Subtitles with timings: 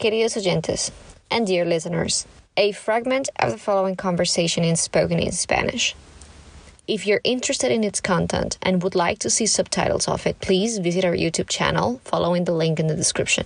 [0.00, 0.90] Queridos oyentes,
[1.30, 2.24] and dear listeners,
[2.56, 5.94] a fragment of the following conversation is spoken in Spanish.
[6.88, 10.78] If you're interested in its content and would like to see subtitles of it, please
[10.78, 13.44] visit our YouTube channel following the link in the description.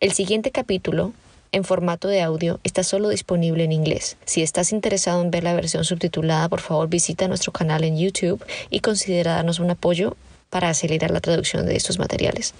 [0.00, 1.12] El siguiente capítulo,
[1.52, 4.16] en formato de audio, está solo disponible en inglés.
[4.24, 8.44] Si estás interesado en ver la versión subtitulada, por favor visita nuestro canal en YouTube
[8.70, 10.16] y considera darnos un apoyo
[10.50, 12.54] para acelerar la traducción de estos materiales.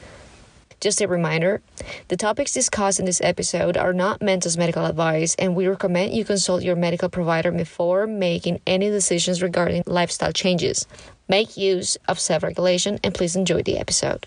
[0.81, 1.63] Just a reminder
[2.09, 6.13] the topics discussed in this episode are not meant as medical advice, and we recommend
[6.13, 10.87] you consult your medical provider before making any decisions regarding lifestyle changes.
[11.29, 14.27] Make use of self regulation and please enjoy the episode.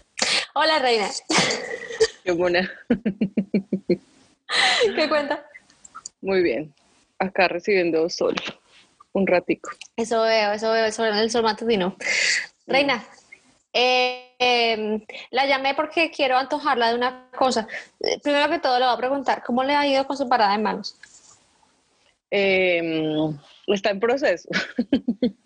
[0.56, 1.10] Hola, Reina.
[2.26, 2.70] Qué buena.
[3.88, 5.46] ¿Qué cuenta?
[6.22, 6.74] Muy bien.
[7.20, 8.36] Acá recibiendo sol.
[9.14, 9.72] Un ratico.
[9.96, 11.96] Eso veo, eso veo, eso el sol matutino.
[12.68, 13.04] Reina,
[13.74, 17.68] eh, em, la llamé porque quiero antojarla de una cosa.
[18.02, 20.54] Eh, Primero que todo, le voy a preguntar, ¿cómo le ha ido con su parada
[20.54, 20.96] de manos?
[22.32, 24.50] Em, está en proceso.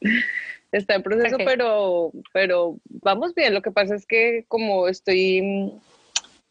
[0.71, 3.53] está en proceso, pero, pero vamos bien.
[3.53, 5.73] Lo que pasa es que como estoy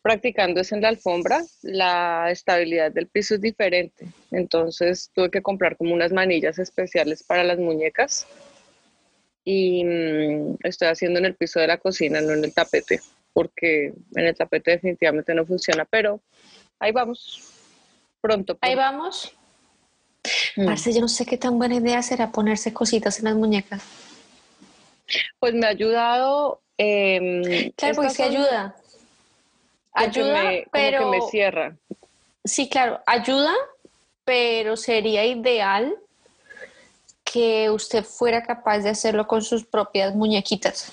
[0.03, 4.07] practicando es en la alfombra, la estabilidad del piso es diferente.
[4.31, 8.27] Entonces tuve que comprar como unas manillas especiales para las muñecas.
[9.45, 13.01] Y mm, estoy haciendo en el piso de la cocina, no en el tapete,
[13.33, 16.21] porque en el tapete definitivamente no funciona, pero
[16.79, 17.41] ahí vamos.
[18.21, 18.57] Pronto.
[18.61, 19.35] Ahí vamos.
[20.57, 20.67] Mm.
[20.67, 23.83] Parce, yo no sé qué tan buena idea será ponerse cositas en las muñecas.
[25.41, 26.63] Pues me ha ayudado.
[26.79, 28.77] em, Claro, porque sí ayuda.
[29.93, 30.99] Ayuda, me- como pero...
[30.99, 31.77] que me cierra.
[32.45, 33.53] Sí, claro, ayuda,
[34.25, 35.95] pero sería ideal
[37.33, 40.93] que usted fuera capaz de hacerlo con sus propias muñequitas.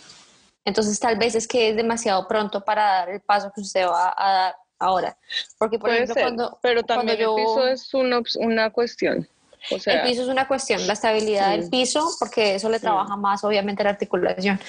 [0.65, 4.13] Entonces, tal vez es que es demasiado pronto para dar el paso que usted va
[4.15, 5.17] a dar ahora.
[5.57, 8.69] Porque, por Puede ejemplo, ser, cuando, pero cuando también yo- el piso es una, una
[8.71, 9.27] cuestión.
[9.71, 11.69] O sea, el piso es una cuestión, la estabilidad del Sí.
[11.69, 14.59] piso, porque eso le trabaja más, obviamente, la articulación.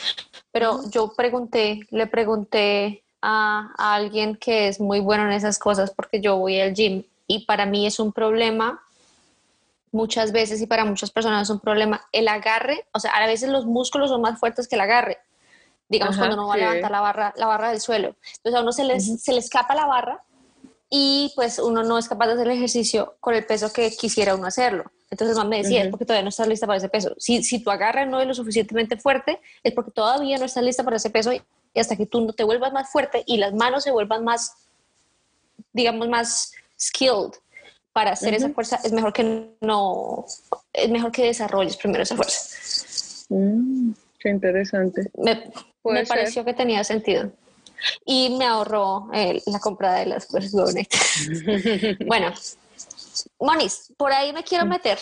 [0.52, 5.92] Pero yo pregunté, le pregunté a, a alguien que es muy bueno en esas cosas,
[5.92, 8.82] porque yo voy al gym y para mí es un problema
[9.92, 13.48] muchas veces y para muchas personas es un problema el agarre, o sea, a veces
[13.48, 15.18] los músculos son más fuertes que el agarre.
[15.88, 16.60] Digamos, Ajá, cuando uno va sí.
[16.60, 18.14] a levantar la barra, la barra del suelo.
[18.36, 18.84] Entonces a uno se,
[19.32, 20.22] le escapa la barra
[20.88, 24.36] y pues uno no es capaz de hacer el ejercicio con el peso que quisiera
[24.36, 24.84] uno hacerlo.
[25.10, 27.14] Entonces mamá me decía, es porque todavía no estás lista para ese peso.
[27.18, 30.84] Si, si tu agarre no es lo suficientemente fuerte, es porque todavía no estás lista
[30.84, 31.42] para ese peso y
[31.74, 34.54] y hasta que tú no te vuelvas más fuerte y las manos se vuelvan más,
[35.72, 37.32] digamos, más skilled
[38.00, 40.24] para hacer esa fuerza, es mejor que no,
[40.72, 43.26] es mejor que desarrolles primero esa fuerza.
[43.28, 45.10] mm, qué interesante.
[45.18, 47.30] Me, pareció que tenía sentido.
[48.06, 50.50] Y me ahorró eh, la compra de las cosas
[52.06, 52.32] Bueno,
[53.38, 54.98] Monis, por ahí me quiero meter.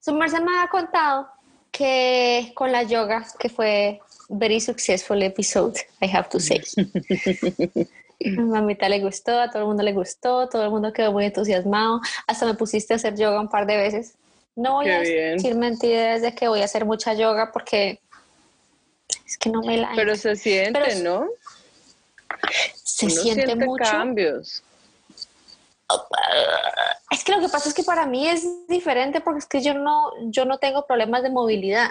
[0.00, 1.28] Su merced me ha contado
[1.70, 4.00] que con la yoga, que fue
[4.30, 6.60] very successful episode, I have to say.
[8.30, 12.00] Mamita le gustó, a todo el mundo le gustó, todo el mundo quedó muy entusiasmado.
[12.26, 14.14] Hasta me pusiste a hacer yoga un par de veces.
[14.56, 15.32] No voy Qué a bien.
[15.36, 18.00] decir mentiras de que voy a hacer mucha yoga porque
[19.26, 21.28] es que no me la Pero se siente, Pero- ¿no?
[22.74, 23.84] se Uno siente, siente mucho.
[23.84, 24.62] cambios.
[27.10, 29.74] Es que lo que pasa es que para mí es diferente porque es que yo
[29.74, 31.90] no, yo no tengo problemas de movilidad.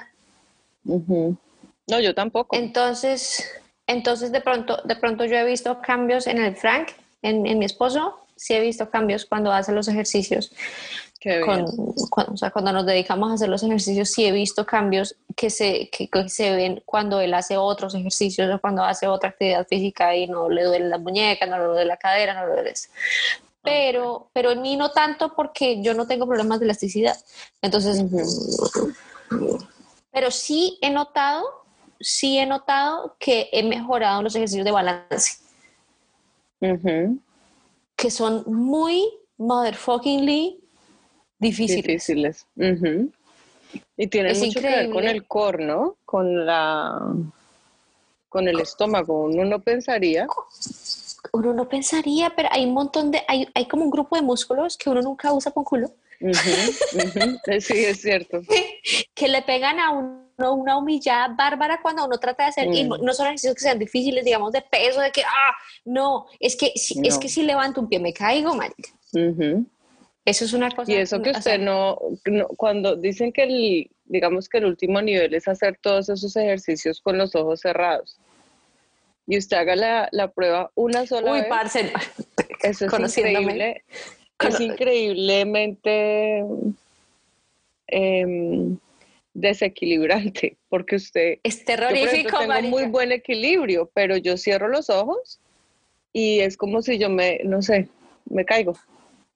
[0.84, 2.56] No, yo tampoco.
[2.56, 3.50] Entonces,
[3.88, 6.90] entonces de pronto, de pronto yo he visto cambios en el Frank,
[7.22, 10.52] en, en mi esposo, sí he visto cambios cuando hace los ejercicios.
[11.46, 11.66] Con,
[12.10, 15.50] cuando, o sea, cuando nos dedicamos a hacer los ejercicios, sí he visto cambios que
[15.50, 19.66] se, que, que se ven cuando él hace otros ejercicios o cuando hace otra actividad
[19.66, 22.72] física y no le duele la muñeca, no le duele la cadera, no le duele
[22.72, 22.90] eso.
[23.62, 27.18] Pero, pero en mí no tanto porque yo no tengo problemas de elasticidad.
[27.62, 28.04] Entonces,
[30.12, 31.63] pero sí he notado,
[32.04, 35.38] sí he notado que he mejorado los ejercicios de balance,
[37.96, 40.60] que son muy motherfuckingly
[41.40, 41.86] difíciles.
[41.86, 42.48] Difíciles.
[43.98, 45.98] Y tiene Es mucho que ver con el core, ¿no?
[46.06, 47.00] Con la
[48.30, 49.26] con el estómago.
[49.26, 50.26] Uno no pensaría.
[51.32, 54.76] Uno no pensaría, pero hay un montón de, hay, hay como un grupo de músculos
[54.76, 55.92] que uno nunca usa con culo,
[57.60, 58.42] Sí, es cierto.
[59.16, 60.24] que le pegan a uno
[60.54, 62.88] una humillada bárbara cuando uno trata de hacer, y Mm.
[62.90, 65.54] no, no son ejercicios que sean difíciles, digamos, de peso, de que, ah,
[65.86, 68.90] no, es que, si, es que si levanto un pie me caigo, marica.
[70.26, 70.92] Eso es una cosa.
[70.92, 74.66] Y eso que o sea, usted no, no- cuando dicen que el, digamos que el
[74.66, 78.20] último nivel es hacer todos esos ejercicios con los ojos cerrados.
[79.28, 81.50] Y usted haga la, la prueba una sola Uy, vez.
[81.50, 81.94] parce,
[82.64, 83.84] Eso es increíble.
[84.48, 86.44] Es increíblemente
[87.88, 88.78] em,
[89.34, 94.68] desequilibrante, porque usted Es Yo, por ejemplo, terrorífico, tengo muy buen equilibrio, pero yo cierro
[94.68, 95.40] los ojos
[96.12, 97.90] y es como si yo me, no sé,
[98.30, 98.84] me caigo Eso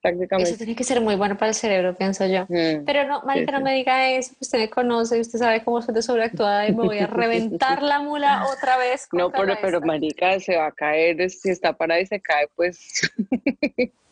[0.01, 0.57] prácticamente.
[0.57, 2.43] tiene que ser muy bueno para el cerebro, pienso yo.
[2.43, 2.85] Mm.
[2.85, 5.81] Pero no, marica, Sí, no me diga eso, que usted me conoce, usted sabe cómo
[5.81, 9.07] soy de sobreactuada y me voy a reventar la mula otra vez.
[9.11, 13.11] No, pero, pero marica, se va a caer, si está parada y se cae, pues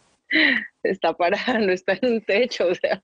[0.84, 3.00] está parada, no está en un techo, o sea.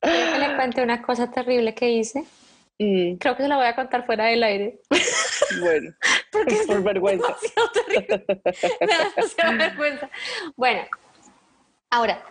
[0.00, 2.24] Que le cuente una cosa terrible que hice.
[2.78, 4.80] mm, Creo que se la voy a contar fuera del aire.
[5.60, 5.92] bueno,
[6.32, 7.26] Porque es por vergüenza.
[7.26, 8.24] demasiado terrible.
[8.80, 10.10] Me da demasiada vergüenza.
[10.56, 10.82] Bueno,
[11.90, 12.24] ahora,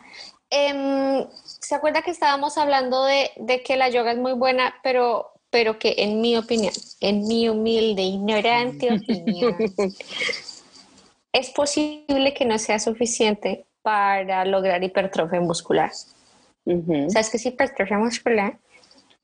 [0.49, 5.31] em, ¿se acuerda que estábamos hablando de, de que la yoga es muy buena, pero,
[5.51, 9.55] pero que en mi opinión, en mi humilde, ignorante opinión,
[11.33, 15.91] es posible que no sea suficiente para lograr hipertrofia muscular?
[17.09, 18.59] ¿Sabes qué es hipertrofia muscular?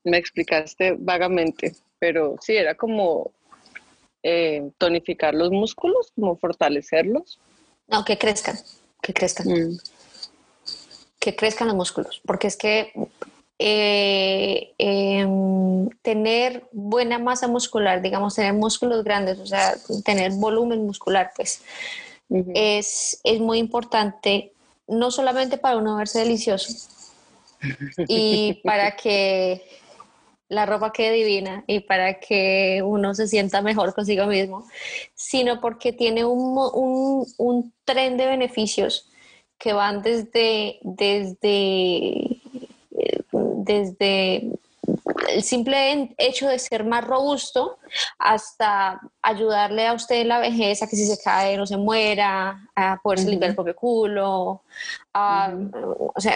[0.04, 3.30] Me explicaste vagamente, pero sí, era como
[4.22, 7.38] eh, tonificar los músculos, como fortalecerlos.
[7.86, 8.56] No, que crezcan,
[9.00, 9.48] que crezcan.
[9.48, 9.78] Mm.
[11.20, 12.92] que crezcan los músculos, porque es que
[13.58, 19.74] eh, em, tener buena masa muscular, digamos, tener músculos grandes, o sea,
[20.04, 21.62] tener volumen muscular, pues
[22.54, 24.52] es, es muy importante,
[24.86, 26.72] no solamente para uno verse delicioso
[28.08, 29.62] y para que
[30.48, 34.66] la ropa quede divina y para que uno se sienta mejor consigo mismo,
[35.14, 39.10] sino porque tiene un, un, un tren de beneficios
[39.58, 42.37] que van desde, desde,
[43.78, 44.50] desde
[45.28, 47.78] el simple hecho de ser más robusto
[48.18, 52.66] hasta ayudarle a usted en la vejez a que si se cae no se muera,
[52.74, 54.62] a poderse limpiar el propio culo,
[55.12, 55.52] a-
[56.14, 56.34] o sea,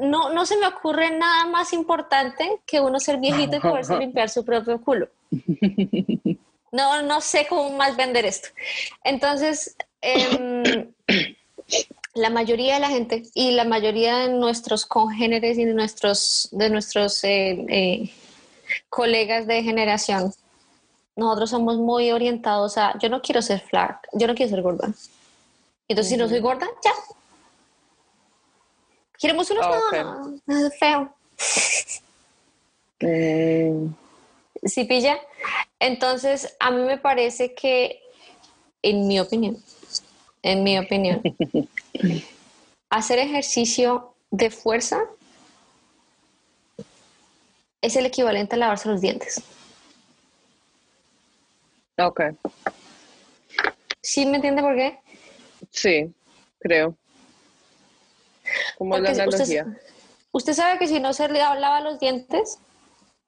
[0.00, 4.28] no, no se me ocurre nada más importante que uno ser viejito y poderse limpiar
[4.30, 5.08] su propio culo.
[6.72, 8.48] No, no sé cómo más vender esto.
[9.04, 10.92] Entonces, em,
[12.14, 16.70] la mayoría de la gente y la mayoría de nuestros congéneres y de nuestros, de
[16.70, 18.10] nuestros eh, eh,
[18.88, 20.32] colegas de generación,
[21.16, 24.92] nosotros somos muy orientados a, yo no quiero ser flaca, yo no quiero ser gorda.
[25.88, 26.92] Entonces, si no soy gorda, ya.
[29.18, 29.64] ¿Quiere músculos?
[29.66, 31.14] Ah, No, no, es feo.
[33.00, 33.94] Mm,
[34.68, 35.18] ¿Sí pilla?
[35.78, 38.00] Entonces, a mí me parece que,
[38.82, 39.62] en mi opinión,
[40.44, 41.22] en mi opinión,
[42.90, 45.02] hacer ejercicio de fuerza
[47.80, 49.42] es el equivalente a lavarse los dientes.
[51.98, 52.20] ok,
[54.02, 54.98] ¿Sí me entiende por qué?
[55.70, 56.14] sí,
[56.60, 56.94] creo.
[58.76, 59.64] Como la analogía.
[59.64, 59.82] usted,
[60.30, 62.58] usted sabe que si no se lava los dientes,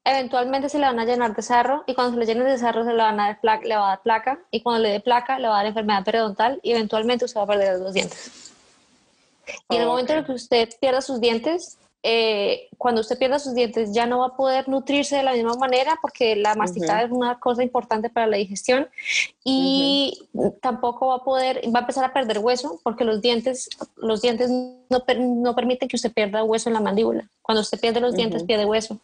[0.07, 2.85] eventualmente se le van a llenar de sarro y cuando se le llenen de sarro
[2.85, 5.01] se le, van a dar placa, le va a dar placa y cuando le dé
[5.01, 8.53] placa le va a dar enfermedad periodontal y eventualmente usted va a perder los dientes.
[9.69, 13.41] Y en el momento en el que usted pierda sus dientes, eh, cuando usted pierda
[13.41, 17.03] sus dientes ya no va a poder nutrirse de la misma manera porque la masticada
[17.03, 18.89] es una cosa importante para la digestión
[19.43, 20.29] y
[20.61, 24.51] tampoco va a poder, va a empezar a perder hueso porque los dientes, los dientes
[24.51, 27.29] no, no permiten que usted pierda hueso en la mandíbula.
[27.43, 29.01] Cuando usted pierde los dientes, pierde hueso.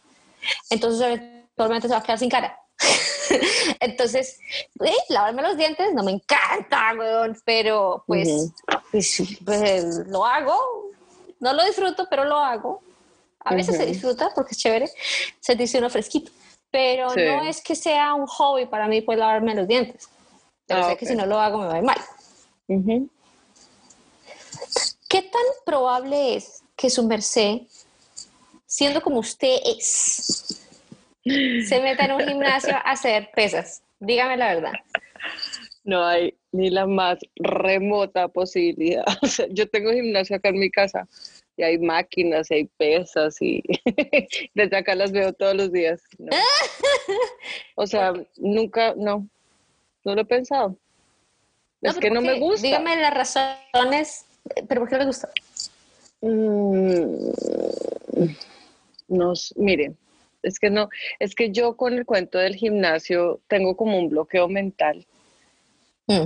[0.71, 2.59] Entonces eventualmente se va a quedar sin cara.
[3.81, 4.39] Entonces,
[4.85, 8.53] eh, lavarme los dientes no me encanta, weón, pero pues,
[8.91, 10.57] pues, pues, lo hago.
[11.41, 12.83] No lo disfruto, pero lo hago.
[13.45, 14.91] A veces se disfruta porque es chévere
[15.41, 16.31] sentirse uno fresquito.
[16.71, 17.21] Pero Sí.
[17.25, 20.09] no es que sea un hobby para mí pues lavarme los dientes.
[20.67, 21.99] Pero Ah, sé que si no lo hago me va a ir mal.
[25.09, 27.63] ¿Qué tan probable es que su merced,
[28.73, 30.59] siendo como usted es,
[31.25, 33.83] se meta en un gimnasio a hacer pesas?
[34.00, 34.73] Dígame la verdad.
[35.85, 39.05] No hay ni la más remota posibilidad.
[39.23, 41.07] O sea, yo tengo gimnasio acá en mi casa
[41.59, 43.62] y hay máquinas y hay pesas y
[44.55, 46.00] desde acá las veo todos los días.
[46.19, 46.31] No.
[47.76, 49.29] O sea, nunca, no,
[50.05, 50.79] no lo he pensado.
[51.83, 52.67] es que no ¿por me gusta.
[52.67, 54.25] Dígame las razones,
[54.57, 55.29] eh, pero ¿por qué no le gusta?
[56.23, 57.33] Mm,
[59.12, 59.92] No, s- mire,
[60.42, 60.88] es que no,
[61.19, 65.07] es que yo con el cuento del gimnasio tengo como un bloqueo mental.
[66.07, 66.25] Mm.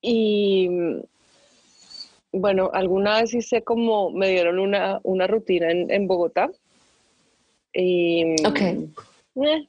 [0.00, 0.68] Y
[2.32, 6.50] bueno, alguna vez hice como, me dieron una, una rutina en, en Bogotá.
[7.74, 8.60] Y, Ok.
[8.62, 9.68] eh,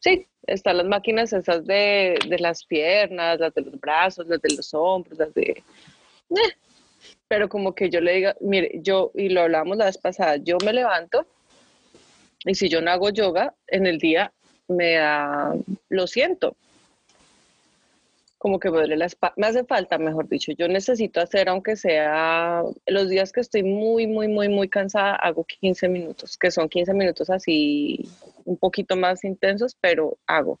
[0.00, 4.54] sí, están las máquinas esas de, de las piernas, las de los brazos, las de
[4.56, 5.42] los hombros, las de...
[6.30, 6.52] eh,
[7.34, 10.56] Pero como que yo le diga, mire, yo, y lo hablamos la vez pasada, yo
[10.64, 11.26] me levanto
[12.44, 14.32] y si yo no hago yoga en el día,
[14.68, 15.52] me da,
[15.88, 16.54] lo siento.
[18.38, 20.52] Como que me duele la espalda, me hace falta, mejor dicho.
[20.52, 25.42] Yo necesito hacer, aunque sea los días que estoy muy, muy, muy, muy cansada, hago
[25.42, 28.08] 15 minutos, que son 15 minutos así
[28.44, 30.60] un poquito más intensos, pero hago.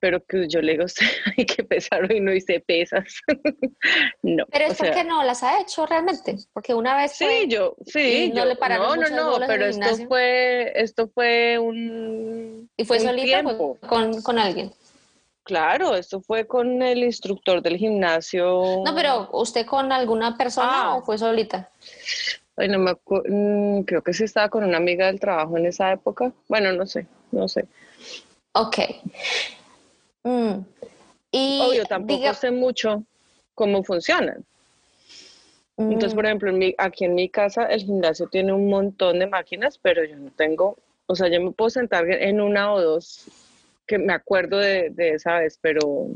[0.00, 1.06] Pero que yo le digo, a usted,
[1.38, 3.20] ay, qué pesar, hoy no hice pesas.
[4.22, 4.44] no.
[4.50, 6.36] Pero es sea, porque no las ha hecho realmente.
[6.52, 9.66] Porque una vez Sí, fue- yo, sí, no yo- le pararon no, no, no, pero
[9.66, 13.78] esto fue, esto fue un, y fue un solita tiempo.
[13.86, 14.72] con, con alguien.
[15.42, 18.82] Claro, esto fue con el instructor del gimnasio.
[18.84, 20.94] No, pero ¿usted con alguna persona Ah.
[20.96, 21.70] o fue solita?
[22.56, 25.66] Ay, no me acu- mm, creo que sí estaba con una amiga del trabajo en
[25.66, 26.32] esa época.
[26.48, 27.66] Bueno, no sé, no sé.
[28.52, 28.76] Ok.
[30.24, 30.64] Mm.
[31.32, 33.04] Y Obvio, tampoco diga- sé mucho
[33.54, 34.44] cómo funcionan.
[35.76, 39.18] Entonces, Mm, por ejemplo, en mi- aquí en mi casa el gimnasio tiene un montón
[39.18, 42.80] de máquinas, pero yo no tengo, o sea, yo me puedo sentar en una o
[42.82, 43.24] dos
[43.86, 46.08] que me acuerdo de, de esa vez, pero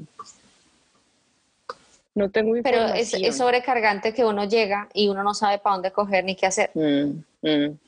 [2.14, 2.96] no tengo pero información.
[2.99, 6.46] es, es sobrecargante que uno llega y uno no sabe para dónde coger ni qué
[6.46, 6.70] hacer.
[6.75, 7.78] Mm, mm.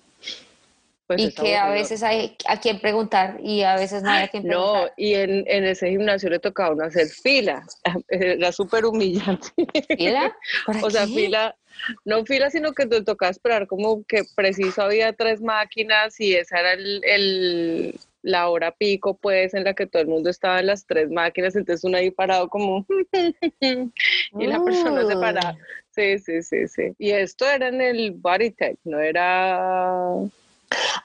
[1.06, 4.28] Pues y que a veces hay a quien preguntar y a veces no hay a
[4.28, 4.92] quien No, preguntar.
[4.96, 7.64] y en, en ese gimnasio le tocaba a uno hacer fila.
[8.08, 9.48] Era súper humillante.
[9.96, 10.36] ¿Fila?
[10.66, 11.14] ¿Para O sea, qué?
[11.14, 11.56] fila,
[12.04, 16.58] no fila, sino que te tocaba esperar como que preciso había tres máquinas y esa
[16.60, 20.66] era el, el- la hora pico, pues, en la que todo el mundo estaba en
[20.66, 22.84] las tres máquinas, entonces uno ahí parado como,
[23.60, 25.54] y la persona se paraba.
[25.90, 26.92] Sí, sí, sí, sí.
[26.98, 30.16] Y esto era en el Bodytech, no era...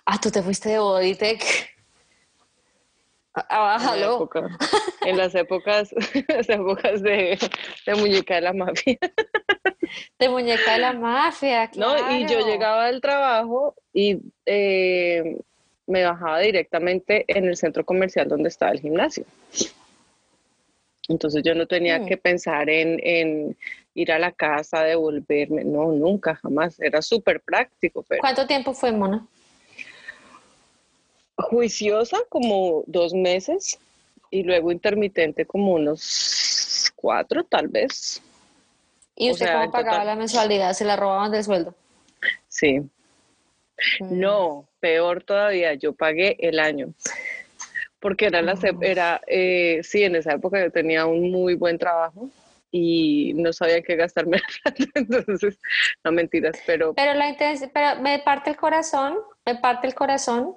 [0.06, 1.70] Ah, tú te fuiste de Bodytech.
[3.34, 3.78] Ah,
[5.06, 5.94] en las épocas,
[6.28, 7.40] las épocas de,
[7.86, 8.98] de muñeca de la mafia.
[10.20, 11.98] De muñeca de la mafia, ¿no?
[12.14, 12.48] Y yo claro.
[12.48, 15.38] llegaba del trabajo y eh,
[15.88, 19.26] me bajaba directamente en el centro comercial donde estaba el gimnasio.
[21.08, 22.06] Entonces yo no tenía Mm.
[22.08, 23.58] que pensar en, en
[23.94, 26.80] ir a la casa, devolverme, no, nunca, jamás.
[26.80, 29.26] Era súper práctico, pero ¿Cuánto tiempo fue, Mona?
[31.42, 33.80] Juiciosa como dos meses
[34.30, 38.22] y luego intermitente como unos cuatro tal vez.
[39.16, 40.74] ¿Y O usted sea, cómo pagaba total- la mensualidad?
[40.74, 41.76] ¿Se la robaban del sueldo?
[42.48, 42.82] Sí,
[44.00, 44.20] Mm.
[44.20, 46.94] No, peor todavía, yo pagué el año.
[48.00, 52.30] Porque era la, era, eh, sí, en esa época yo tenía un muy buen trabajo
[52.72, 54.44] y no sabía qué gastarme la
[54.76, 55.60] plata, entonces,
[56.04, 60.56] no mentiras, pero Pero, la intenc- pero me parte el corazón, me parte el corazón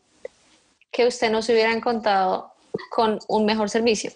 [0.94, 2.52] que usted no se hubiera encontrado
[2.88, 4.12] con un mejor servicio.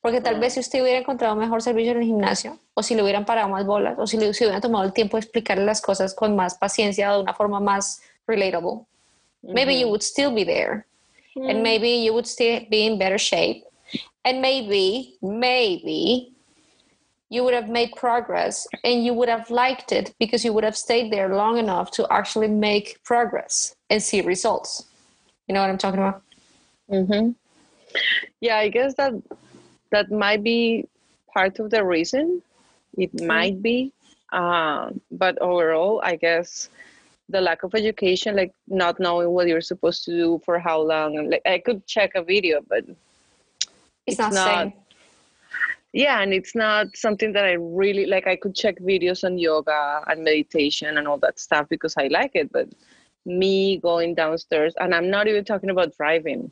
[0.00, 2.96] Porque tal vez si usted hubiera encontrado un mejor servicio en el gimnasio, o si
[2.96, 5.64] le hubieran parado más bolas, o si le si hubieran tomado el tiempo de explicarle
[5.64, 8.86] las cosas con más paciencia o de una forma más relatable,
[9.42, 10.84] maybe you would still be there.
[11.36, 13.62] and maybe you would still be in better shape
[14.24, 16.32] and maybe maybe
[17.28, 20.76] you would have made progress and you would have liked it because you would have
[20.76, 24.86] stayed there long enough to actually make progress and see results
[25.46, 26.22] you know what i'm talking about
[26.90, 27.34] Mhm.
[28.40, 29.12] Yeah, I guess that
[29.90, 30.86] that might be
[31.32, 32.42] part of the reason.
[32.96, 33.92] It might be,
[34.32, 36.68] uh, but overall, I guess
[37.28, 41.18] the lack of education, like not knowing what you're supposed to do for how long,
[41.18, 42.84] and like I could check a video, but
[44.06, 44.72] it's, It's not, not-
[45.92, 48.26] yeah, and it's not something that I really like.
[48.26, 52.32] I could check videos on yoga and meditation and all that stuff because I like
[52.34, 52.68] it, but
[53.26, 56.50] me going downstairs, and I'm not even talking about driving.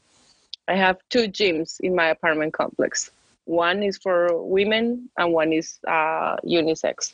[0.69, 3.11] I have two gyms in my apartment complex.
[3.47, 7.13] One is for women and one is uh, unisex.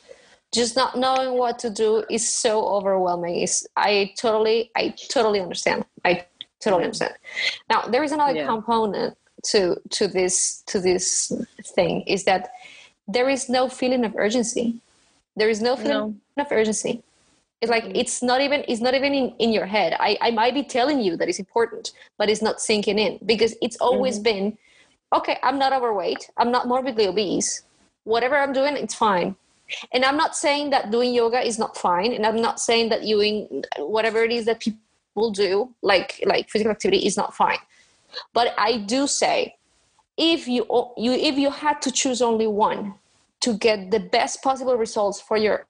[0.53, 5.85] just not knowing what to do is so overwhelming is i totally i totally understand
[6.03, 6.25] i
[6.59, 7.13] totally understand
[7.69, 8.45] now there is another Yeah.
[8.53, 9.15] component
[9.51, 9.59] to
[9.97, 11.31] to this to this
[11.75, 12.51] thing is that
[13.07, 14.67] there is no feeling of urgency
[15.39, 17.01] there is no feeling of urgency
[17.61, 17.95] it's like mm-hmm.
[17.95, 19.95] it's not even it's not even in, in your head.
[19.99, 23.55] I, I might be telling you that it's important but it's not sinking in because
[23.61, 24.23] it's always mm-hmm.
[24.23, 24.57] been
[25.15, 26.29] okay i'm not overweight.
[26.37, 27.63] I'm not morbidly obese.
[28.03, 29.35] Whatever i'm doing it's fine.
[29.93, 32.13] And i'm not saying that doing yoga is not fine.
[32.13, 36.71] And i'm not saying that doing whatever it is that people do like like physical
[36.71, 37.59] activity is not fine.
[38.33, 39.55] But i do say
[40.17, 40.65] if you
[40.97, 42.95] you if you had to choose only one
[43.41, 45.65] to get the best possible results for your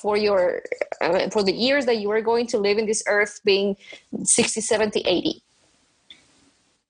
[0.00, 0.62] for your
[1.00, 3.76] uh, for the years that you are going to live in this earth being
[4.22, 5.42] 60 70 80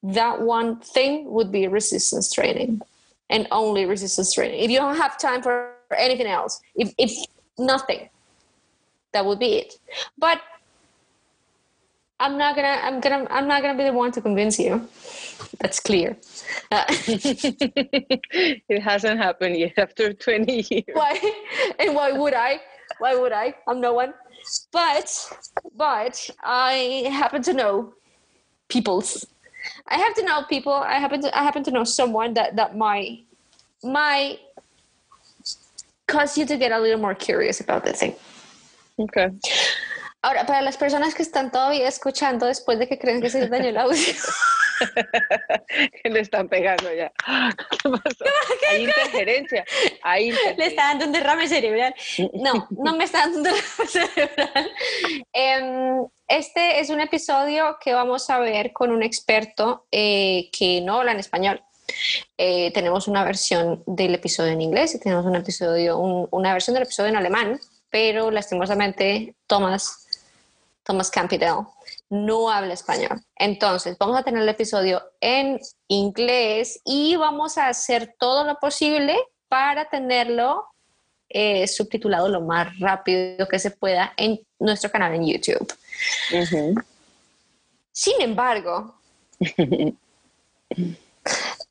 [0.02, 2.80] that one thing would be resistance training
[3.30, 4.60] and only resistance training.
[4.60, 7.12] If you don't have time for anything else, if, if
[7.58, 8.08] nothing,
[9.12, 9.74] that would be it.
[10.18, 10.40] But
[12.20, 14.86] I'm not gonna, I'm gonna, I'm not gonna be the one to convince you.
[15.60, 16.16] That's clear.
[16.70, 20.84] Uh, it hasn't happened yet after 20 years.
[20.92, 21.18] why?
[21.78, 22.60] And why would I?
[23.02, 23.54] Why would I?
[23.66, 24.14] I'm no one.
[24.70, 25.08] But,
[25.74, 27.94] but I happen to know
[28.68, 29.26] people's
[29.88, 30.72] I have to know people.
[30.72, 33.24] I happen to I happen to know someone that that might
[33.82, 34.38] might
[36.06, 38.14] cause you to get a little more curious about the thing.
[38.98, 39.30] Okay.
[40.24, 43.50] Ahora, para las personas que están todavía escuchando después de que creen que se les
[43.50, 44.14] dañó el audio.
[46.02, 47.12] Que le están pegando ya.
[47.82, 48.24] ¿Qué pasó?
[48.70, 49.64] Hay interferencia.
[50.02, 51.94] Hay Le está dando un derrame cerebral.
[52.34, 54.70] No, no me está dando un derrame cerebral.
[55.32, 60.98] Em, este es un episodio que vamos a ver con un experto eh, que no
[61.00, 61.62] habla en español.
[62.38, 66.74] Eh, tenemos una versión del episodio en inglés y tenemos un episodio, un- una versión
[66.74, 67.60] del episodio en alemán,
[67.90, 70.06] pero lastimosamente Thomas,
[70.84, 71.10] Thomas
[72.12, 73.22] no habla español.
[73.36, 79.16] Entonces, vamos a tener el episodio en inglés y vamos a hacer todo lo posible
[79.48, 80.66] para tenerlo
[81.30, 85.74] eh, subtitulado lo más rápido que se pueda en nuestro canal en YouTube.
[87.90, 88.94] Sin embargo,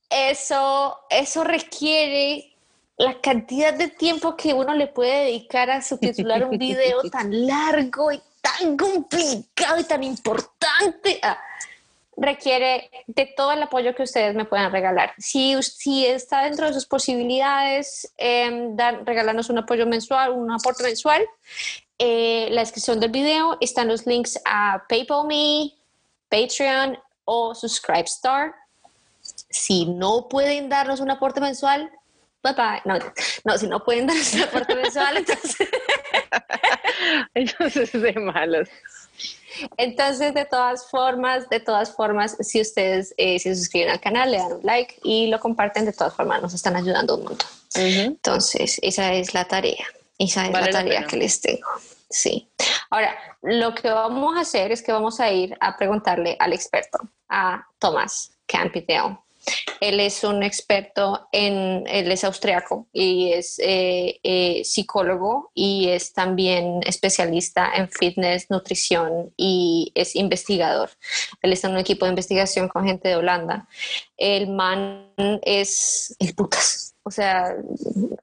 [0.09, 2.51] eso, eso requiere
[2.97, 8.11] la cantidad de tiempo que uno le puede dedicar a subtitular un video tan largo
[8.11, 11.19] y tan complicado y tan importante.
[11.23, 11.39] Ah,
[12.17, 15.13] requiere de todo el apoyo que ustedes me puedan regalar.
[15.17, 20.83] Si, si está dentro de sus posibilidades, em, dar, regalarnos un apoyo mensual, un aporte
[20.83, 21.25] mensual,
[21.97, 25.73] eh, la descripción del video están los links a PayPal.me,
[26.29, 28.53] Patreon o Subscribestar.
[29.49, 31.91] Si no pueden darnos un aporte mensual,
[32.43, 32.81] bye bye.
[32.85, 32.99] No,
[33.43, 35.69] no si no pueden darnos un aporte mensual, entonces,
[37.33, 38.69] Entonces de malos.
[39.77, 44.37] entonces de todas formas, de todas formas, si ustedes eh, se suscriben al canal, le
[44.37, 47.49] dan un like y lo comparten, de todas formas nos están ayudando un montón.
[47.75, 49.85] Entonces, esa es la tarea.
[50.17, 51.67] Esa es Vale la tarea que les tengo.
[52.09, 52.49] Sí.
[52.89, 56.99] Ahora, lo que vamos a hacer es que vamos a ir a preguntarle al experto,
[57.29, 59.17] a Tomás Campidel.
[59.79, 66.13] Él es un experto en, él es austriaco y es eh, eh, psicólogo y es
[66.13, 70.91] también especialista en fitness, nutrición y es investigador.
[71.41, 73.67] Él está en un equipo de investigación con gente de Holanda.
[74.17, 76.95] El man es el putas.
[77.03, 77.55] O sea,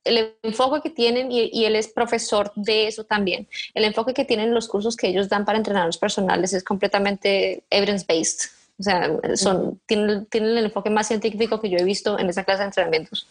[0.05, 4.25] el enfoque que tienen, y, y él es profesor de eso también, el enfoque que
[4.25, 8.58] tienen los cursos que ellos dan para los personales es completamente evidence-based.
[8.79, 12.45] O sea, son, tienen, tienen el enfoque más científico que yo he visto en esa
[12.45, 13.29] clase de entrenamientos.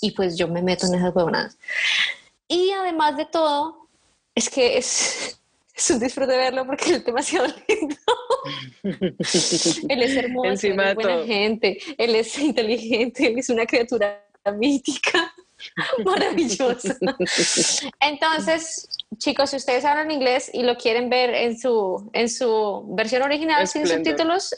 [0.00, 1.58] Y pues yo me meto en esas huevonadas.
[2.48, 3.88] Y además de todo,
[4.34, 5.38] es que es,
[5.74, 7.96] es un disfrute verlo porque es demasiado lindo.
[9.88, 11.26] él es hermoso, Encima él es buena todo.
[11.26, 14.24] gente, él es inteligente, él es una criatura
[14.56, 15.34] mítica,
[16.04, 16.96] maravillosa.
[18.00, 23.22] Entonces, chicos, si ustedes hablan inglés y lo quieren ver en su, en su versión
[23.22, 24.54] original sin subtítulos,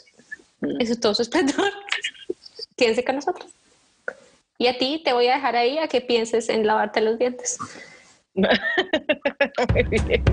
[0.61, 1.71] en su, todo su esplendor,
[2.75, 3.49] quédense con nosotros.
[4.57, 7.57] Y a ti te voy a dejar ahí a que pienses en lavarte los dientes.
[8.33, 8.47] Muy
[9.83, 10.23] bien.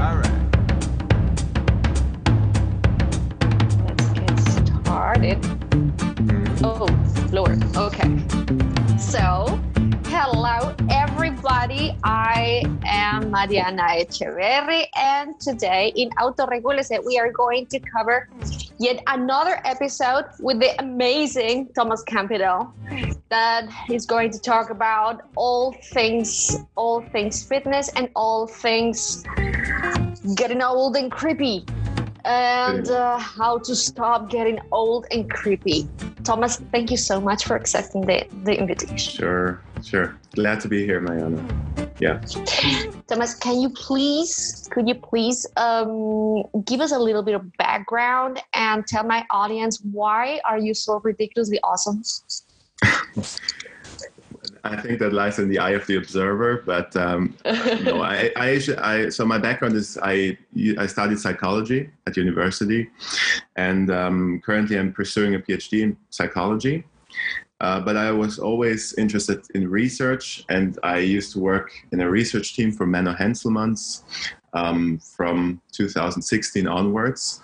[0.00, 0.30] All right.
[3.86, 4.38] Let's get
[4.82, 5.38] started.
[6.62, 6.86] Oh,
[7.30, 7.62] Lord.
[7.76, 8.16] Okay.
[8.98, 9.60] So,
[10.16, 11.90] hello, everybody.
[12.04, 18.28] I am Mariana Echeverri, and today in Autoregúlese, we are going to cover
[18.78, 22.72] yet another episode with the amazing Thomas Campbell
[23.28, 29.24] that is going to talk about all things, all things fitness and all things
[30.36, 31.66] getting old and creepy
[32.24, 35.88] and uh, how to stop getting old and creepy.
[36.22, 38.96] Thomas, thank you so much for accepting the, the invitation.
[38.96, 40.16] Sure, sure.
[40.34, 41.46] Glad to be here, Mariana.
[42.00, 42.20] Yeah.
[43.06, 48.42] Thomas, can you please, could you please um, give us a little bit of background
[48.54, 52.02] and tell my audience why are you so ridiculously awesome?
[54.64, 57.36] I think that lies in the eye of the observer, but um,
[57.82, 60.38] no, I, I, I, so my background is I,
[60.78, 62.88] I studied psychology at university,
[63.56, 66.84] and um, currently I'm pursuing a PhD in psychology.
[67.60, 72.10] Uh, but I was always interested in research, and I used to work in a
[72.10, 74.02] research team for Menno Henselmans
[74.54, 77.42] um, from 2016 onwards.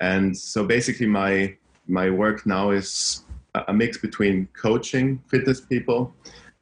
[0.00, 1.56] And so basically, my
[1.88, 3.22] my work now is
[3.68, 6.12] a mix between coaching fitness people,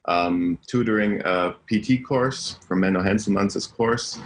[0.07, 4.19] um, tutoring a PT course from Menno Henselmans' course,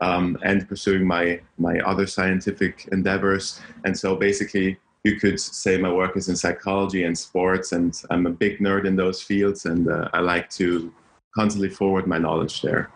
[0.00, 3.60] um, and pursuing my my other scientific endeavors.
[3.84, 8.26] And so basically you could say my work is in psychology and sports, and I'm
[8.26, 10.92] a big nerd in those fields, and uh, I like to
[11.34, 12.90] constantly forward my knowledge there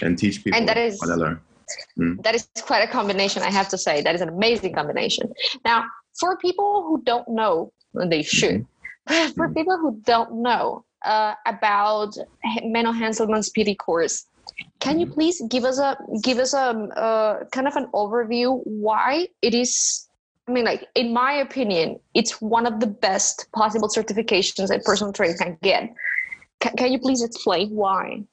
[0.00, 1.40] and teach people and that is, what I learn.
[1.98, 2.22] Mm.
[2.22, 4.00] That is quite a combination, I have to say.
[4.02, 5.32] That is an amazing combination.
[5.64, 5.84] Now,
[6.18, 8.66] for people who don't know, and they should,
[9.08, 9.32] mm-hmm.
[9.36, 12.16] for people who don't know uh, about
[12.64, 14.26] Menno Henselmans PT course,
[14.80, 15.14] can you mm-hmm.
[15.14, 20.08] please give us a give us a uh, kind of an overview why it is
[20.48, 25.12] I mean, like in my opinion, it's one of the best possible certifications that personal
[25.12, 25.94] trainer can get.
[26.62, 28.24] C- can you please explain why?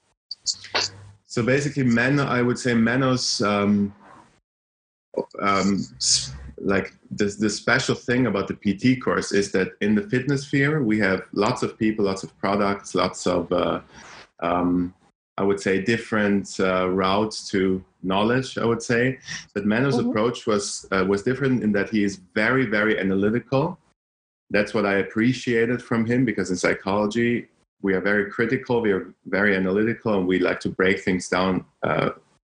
[1.28, 3.94] So basically, Menno, I would say Menno's um,
[5.40, 5.86] um,
[6.62, 10.84] like the, the special thing about the PT course is that in the fitness sphere
[10.84, 13.82] we have lots of people, lots of products, lots of uh,
[14.42, 14.94] um,
[15.38, 18.58] I would say different uh, routes to knowledge.
[18.58, 19.20] I would say,
[19.54, 20.10] but Menno's mm-hmm.
[20.10, 23.80] approach was uh, was different in that he is very very analytical.
[24.50, 27.48] That's what I appreciated from him because in psychology
[27.82, 31.64] we are very critical, we are very analytical, and we like to break things down
[31.84, 32.10] uh,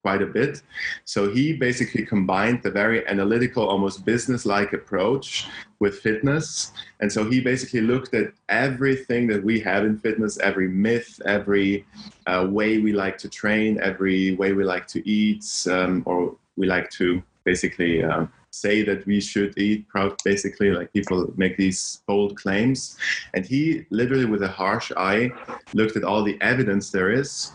[0.03, 0.63] quite a bit.
[1.05, 5.47] So he basically combined the very analytical, almost business like approach
[5.79, 6.73] with fitness.
[7.01, 11.85] And so he basically looked at everything that we have in fitness, every myth, every
[12.27, 16.67] uh, way we like to train, every way we like to eat, um, or we
[16.67, 18.03] like to basically.
[18.03, 22.97] Uh, say that we should eat proud basically like people make these bold claims
[23.33, 25.31] and he literally with a harsh eye
[25.73, 27.53] looked at all the evidence there is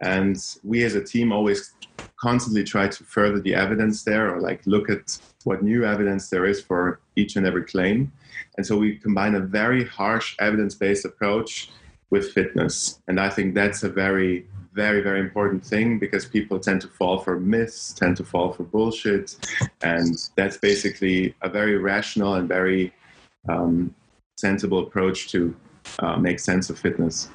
[0.00, 1.74] and we as a team always
[2.16, 6.46] constantly try to further the evidence there or like look at what new evidence there
[6.46, 8.12] is for each and every claim.
[8.56, 11.70] And so we combine a very harsh evidence based approach
[12.10, 13.00] with fitness.
[13.08, 17.18] And I think that's a very, very, very important thing because people tend to fall
[17.18, 19.36] for myths, tend to fall for bullshit.
[19.82, 22.92] And that's basically a very rational and very
[23.48, 23.94] um,
[24.36, 25.54] sensible approach to
[26.00, 27.28] uh, make sense of fitness.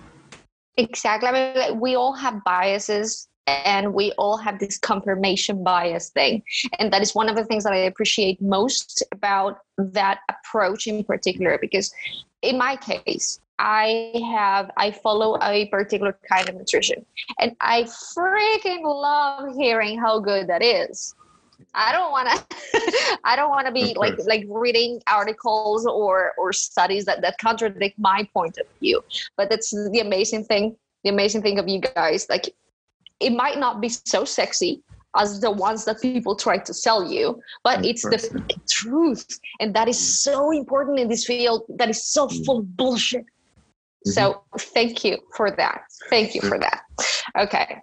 [0.77, 1.29] Exactly.
[1.29, 3.27] I mean, like, we all have biases
[3.65, 6.41] and we all have this confirmation bias thing
[6.79, 11.03] and that is one of the things that i appreciate most about that approach in
[11.03, 11.93] particular because
[12.41, 17.05] in my case i have i follow a particular kind of nutrition
[17.39, 21.15] and i freaking love hearing how good that is
[21.73, 23.19] I don't want to.
[23.23, 27.97] I don't want to be like like reading articles or or studies that that contradict
[27.97, 29.03] my point of view.
[29.37, 30.75] But that's the amazing thing.
[31.03, 32.53] The amazing thing of you guys, like
[33.21, 34.81] it might not be so sexy
[35.17, 39.39] as the ones that people try to sell you but it's the truth.
[39.59, 41.63] And that is so important in this field.
[41.77, 42.45] That is so mm.
[42.45, 43.25] full of bullshit.
[44.07, 44.11] Mm-hmm.
[44.11, 45.81] so thank you for that.
[46.09, 46.81] Thank you for that.
[47.37, 47.77] Okay.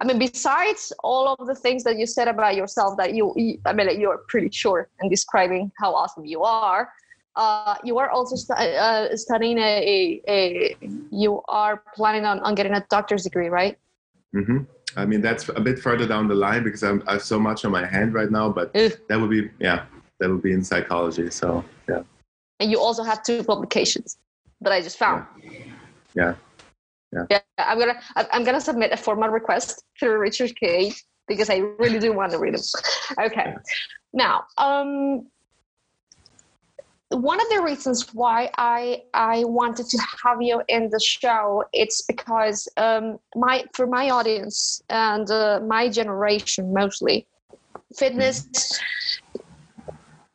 [0.00, 3.24] I mean besides all of the things that you said about yourself that you,
[3.64, 6.90] i mean you're pretty sure in describing how awesome you are
[7.36, 10.76] uh, you are also stu- uh, studying a, a, a,
[11.10, 13.78] you are planning on, on getting a doctor's degree right
[14.34, 14.58] Mm-hmm.
[14.96, 17.64] I mean, that's a bit further down the line because I'm, I have so much
[17.64, 19.86] on my hand right now, but that would be, yeah,
[20.20, 21.30] that would be in psychology.
[21.30, 22.02] So, yeah.
[22.60, 24.18] And you also have two publications
[24.60, 25.24] that I just found.
[26.14, 26.34] Yeah.
[27.12, 27.24] Yeah.
[27.30, 27.40] Yeah.
[27.58, 30.94] I'm gonna I'm gonna submit a formal request through ResearchGate
[31.28, 32.62] because I really do want to read them.
[33.26, 33.44] Okay.
[33.46, 33.58] Yeah.
[34.14, 35.26] Now, um,
[37.12, 42.02] one of the reasons why I I wanted to have you in the show it's
[42.02, 47.26] because um, my for my audience and uh, my generation mostly
[47.96, 48.48] fitness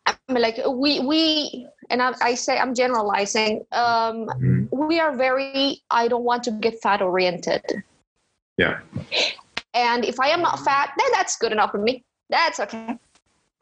[0.06, 4.66] I mean, like we we and I, I say I'm generalizing um, mm-hmm.
[4.72, 7.64] we are very I don't want to get fat oriented.
[8.58, 8.80] Yeah.
[9.74, 12.04] And if I am not fat then that's good enough for me.
[12.30, 12.98] That's okay.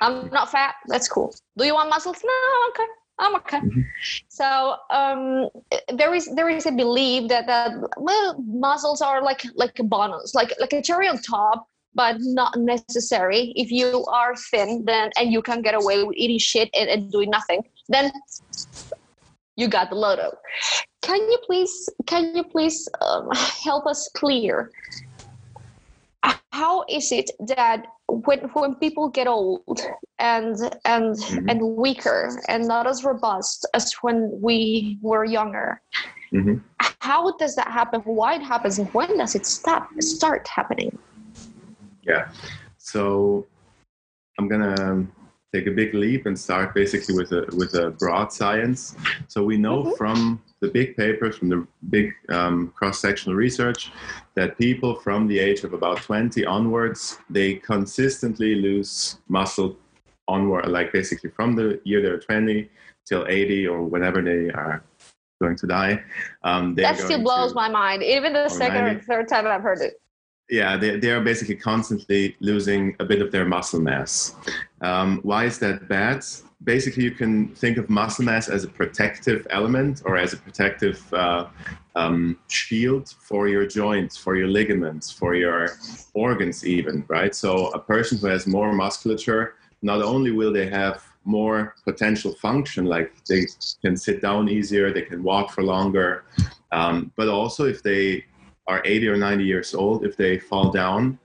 [0.02, 0.76] I'm not fat.
[0.88, 1.34] That's cool.
[1.58, 2.22] Do you want muscles?
[2.24, 2.34] No
[2.70, 3.60] okay I'm okay.
[3.60, 3.82] Mm-hmm.
[4.28, 5.50] So um,
[5.94, 10.36] there is there is a belief that that well, muscles are like like a bonus,
[10.36, 13.54] like like a cherry on top, but not necessary.
[13.56, 17.12] If you are thin, then and you can get away with eating shit and, and
[17.12, 18.12] doing nothing, then
[19.56, 20.38] you got the loto.
[21.02, 23.30] Can you please can you please um,
[23.64, 24.72] help us clear
[26.56, 27.80] how is it that
[28.26, 29.80] when when people get old
[30.20, 30.56] and
[30.94, 31.50] and Mhm.
[31.52, 32.20] and weaker
[32.52, 34.60] and not as robust as when we
[35.10, 35.70] were younger
[36.32, 36.56] Mhm.
[37.10, 40.92] how does that happen why it happens and when does it stop start happening
[42.12, 42.26] Yeah.
[42.78, 43.02] So
[44.38, 45.08] I'm gonna
[45.54, 48.96] take a big leap and start basically with a with a broad science.
[49.28, 49.98] So we know Mhm.
[50.00, 50.18] from
[50.62, 53.92] the big papers, from the big um, cross-sectional research,
[54.36, 59.78] that people from the age of about 20 onwards, they consistently lose muscle
[60.28, 62.70] onward, like basically from the year they're 20
[63.06, 64.84] till 80 or whenever they are
[65.42, 66.02] going to die.
[66.44, 68.02] Um, that still blows to- my mind.
[68.02, 70.00] Even the second or third time i've heard it
[70.50, 74.36] yeah, they, they are basically constantly losing a bit of their muscle mass.
[74.82, 76.24] Um, why is that bad?
[76.64, 81.14] Basically, you can think of muscle mass as a protective element or as a protective
[81.14, 81.48] uh,
[81.96, 85.70] um, shield for your joints, for your ligaments, for your
[86.14, 87.34] organs, even, right?
[87.34, 92.86] So, a person who has more musculature, not only will they have more potential function,
[92.86, 93.48] like they
[93.82, 96.24] can sit down easier, they can walk for longer,
[96.72, 98.24] um, but also if they
[98.68, 101.20] are 80 or 90 years old, if they fall down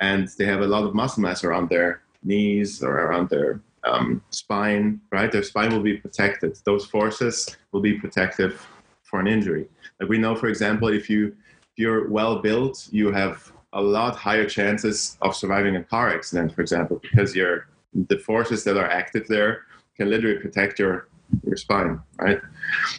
[0.00, 4.22] and they have a lot of muscle mass around their knees or around their um,
[4.30, 5.30] spine, right?
[5.30, 6.58] Their spine will be protected.
[6.64, 8.66] Those forces will be protective
[9.02, 9.66] for an injury.
[10.00, 14.16] Like we know, for example, if you if you're well built, you have a lot
[14.16, 17.68] higher chances of surviving a car accident, for example, because your
[18.08, 19.62] the forces that are active there
[19.96, 21.08] can literally protect your
[21.44, 22.40] your spine, right?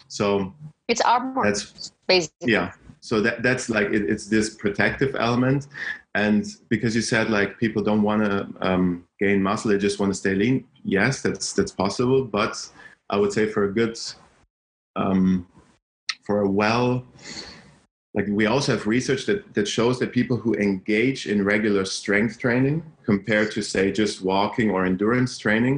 [0.08, 0.54] So
[0.88, 2.74] it's armor that's basically yeah
[3.10, 5.66] so that that's like it, it's this protective element.
[6.14, 10.12] And because you said like people don't want to um, gain muscle they just want
[10.12, 12.24] to stay lean yes that's that's possible.
[12.24, 12.54] But
[13.10, 13.98] i would say for a good
[14.96, 15.48] um,
[16.26, 17.04] for a well
[18.14, 22.38] like we also have research that, that shows that people who engage in regular strength
[22.38, 25.78] training compared to say just walking or endurance training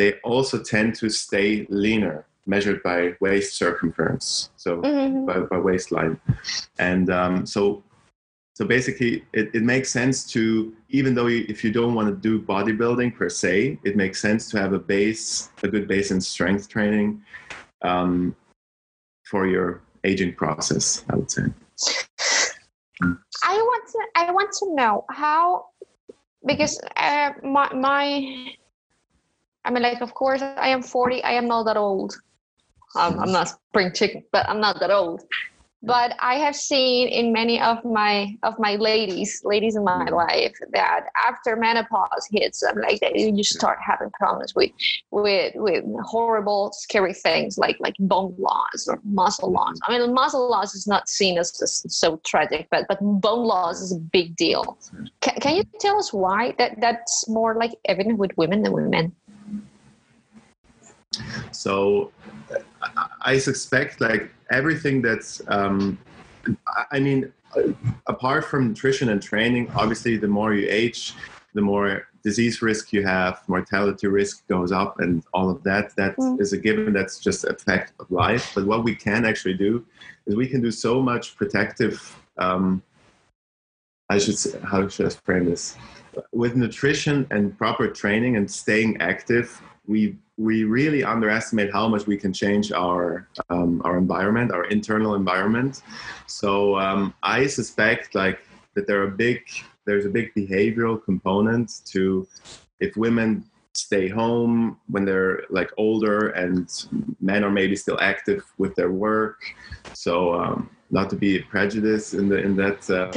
[0.00, 5.26] they also tend to stay leaner measured by waist circumference so Mhm.
[5.26, 6.20] by, by waistline.
[6.78, 7.82] And um, so
[8.56, 12.14] so basically it, it makes sense to even though you, if you don't want to
[12.14, 16.20] do bodybuilding per se it makes sense to have a base a good base in
[16.20, 17.20] strength training
[17.82, 18.34] um,
[19.24, 21.42] for your aging process i would say.
[23.42, 25.66] I want to I want to know how
[26.46, 28.54] because uh, my my
[29.64, 32.14] I mean like of course I am 40 I am not that old
[32.94, 35.22] um, I'm not spring chicken but I'm not that old.
[35.86, 40.54] But I have seen in many of my of my ladies ladies in my life
[40.72, 44.70] that after menopause hits I'm like they you start having problems with
[45.10, 49.76] with with horrible scary things like like bone loss or muscle loss.
[49.86, 53.82] I mean muscle loss is not seen as, as so tragic but but bone loss
[53.82, 54.78] is a big deal.
[55.20, 58.86] Can, can you tell us why that that's more like evident with women than with
[58.86, 59.12] men
[61.52, 62.10] So
[63.20, 65.98] I- suspect like everything that's, um,
[66.92, 67.72] I- mean, uh,
[68.06, 71.14] apart from nutrition and training, obviously the more you age,
[71.54, 75.94] the more disease risk you have, mortality risk goes up, and all of that.
[75.96, 76.58] That is Mm.
[76.58, 76.92] a given.
[76.92, 78.52] That's just a fact of life.
[78.54, 79.84] But what we can actually do
[80.26, 82.16] is we can do so much protective.
[82.38, 82.82] Um,
[84.10, 85.76] I should say, how should I frame this?
[86.32, 92.16] With nutrition and proper training and staying active, we we really underestimate how much we
[92.16, 95.82] can change our um, our environment, our internal environment.
[96.26, 98.40] So um, I suspect like
[98.74, 99.42] that there are big
[99.86, 102.26] there's a big behavioral component to
[102.80, 103.44] if women
[103.76, 106.86] stay home when they're like older and
[107.20, 109.42] men are maybe still active with their work.
[109.92, 113.10] So um, not to be prejudiced in the in that uh,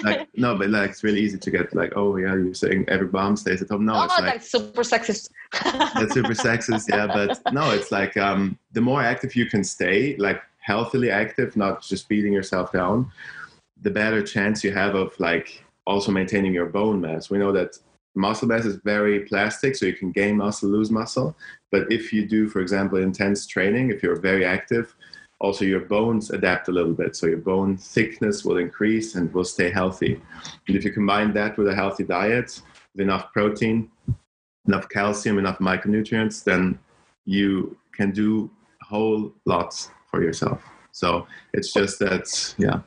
[0.02, 3.06] like no, but like it's really easy to get like oh yeah you're saying every
[3.06, 3.84] bomb stays at home.
[3.84, 5.30] No, oh it's like that's super sexist
[5.62, 10.16] that's super sexist yeah but no it's like um, the more active you can stay
[10.16, 13.10] like healthily active not just beating yourself down
[13.82, 17.78] the better chance you have of like also maintaining your bone mass we know that
[18.16, 21.36] muscle mass is very plastic so you can gain muscle lose muscle
[21.70, 24.94] but if you do for example intense training if you're very active
[25.38, 29.44] also your bones adapt a little bit so your bone thickness will increase and will
[29.44, 30.20] stay healthy
[30.66, 32.60] and if you combine that with a healthy diet
[32.94, 33.90] with enough protein
[34.66, 36.78] enough calcium, enough micronutrients, then
[37.24, 38.50] you can do
[38.82, 39.74] whole lot
[40.10, 40.62] for yourself.
[40.92, 42.80] So it's just that, yeah.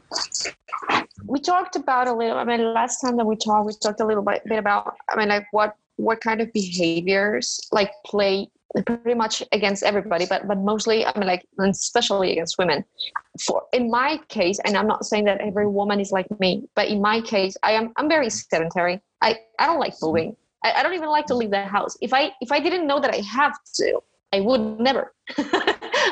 [1.25, 4.05] We talked about a little i mean last time that we talked we talked a
[4.05, 8.49] little bit, bit about i mean like what what kind of behaviors like play
[8.86, 12.86] pretty much against everybody but but mostly i mean like and especially against women
[13.39, 16.88] for in my case, and I'm not saying that every woman is like me, but
[16.88, 19.01] in my case, I am I'm very sedentary.
[19.21, 20.36] I, I don't like moving.
[20.63, 21.97] I, I don't even like to leave the house.
[22.01, 23.99] If I if I didn't know that I have to,
[24.34, 25.13] I would never.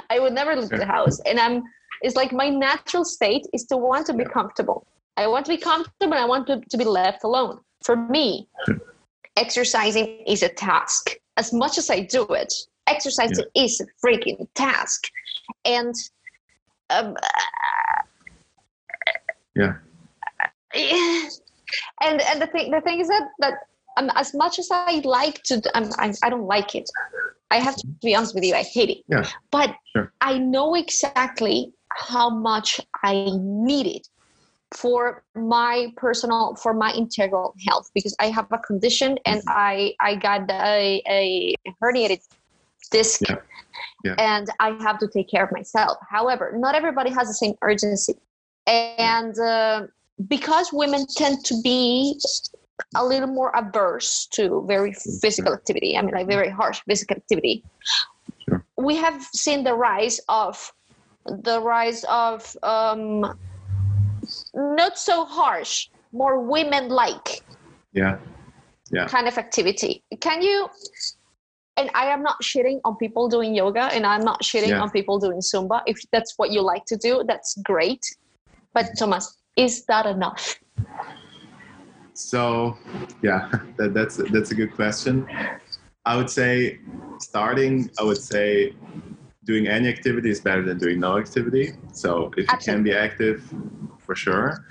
[0.10, 1.20] I would never leave the house.
[1.22, 1.64] And I'm
[2.02, 4.88] it's like my natural state is to want to be comfortable.
[5.18, 7.60] I want to be comfortable I want to, to be left alone.
[7.84, 8.48] For me,
[9.36, 11.16] exercising is a task.
[11.38, 12.54] As much as I do it,
[12.86, 13.64] exercising yeah.
[13.64, 15.08] is a freaking task.
[15.66, 15.94] And
[16.90, 17.16] um,
[19.56, 19.74] yeah.
[22.02, 23.56] And and the thing the thing is that that
[23.98, 26.90] um, as much as I like to, um, I, I don't like it.
[27.52, 28.98] I have to be honest with you, I hate it.
[29.10, 29.28] Yeah.
[29.52, 30.14] But sure.
[30.22, 34.08] I know exactly how much I need it
[34.74, 39.50] for my personal for my integral health because I have a condition and mm-hmm.
[39.50, 42.22] I I got a, a herniated
[42.92, 43.36] disc yeah.
[44.04, 44.16] Yeah.
[44.18, 45.98] and I have to take care of myself.
[46.10, 48.16] However, not everybody has the same urgency,
[48.68, 49.88] and uh,
[50.28, 52.20] because women tend to be
[52.96, 55.98] a little more averse to very physical activity.
[55.98, 57.64] I mean, like very harsh physical activity.
[58.48, 58.64] Sure.
[58.78, 60.72] We have seen the rise of
[61.26, 63.38] the rise of um,
[64.58, 67.42] not so harsh, more women-like.
[67.94, 68.18] Yeah.
[68.92, 69.08] Yeah.
[69.08, 70.04] Kind of activity.
[70.20, 70.68] Can you?
[71.78, 74.82] And I am not shitting on people doing yoga, and I'm not shitting Yeah.
[74.82, 75.82] on people doing Zumba.
[75.86, 78.04] If that's what you like to do, that's great.
[78.74, 80.60] But Thomas, is that enough?
[82.14, 82.78] So,
[83.22, 85.28] yeah, that, that's that's a good question.
[86.06, 86.80] I would say
[87.20, 87.92] starting.
[88.00, 88.74] I would say
[89.48, 91.72] doing any activity is better than doing no activity.
[91.94, 93.42] So if you can be active,
[94.06, 94.66] for sure.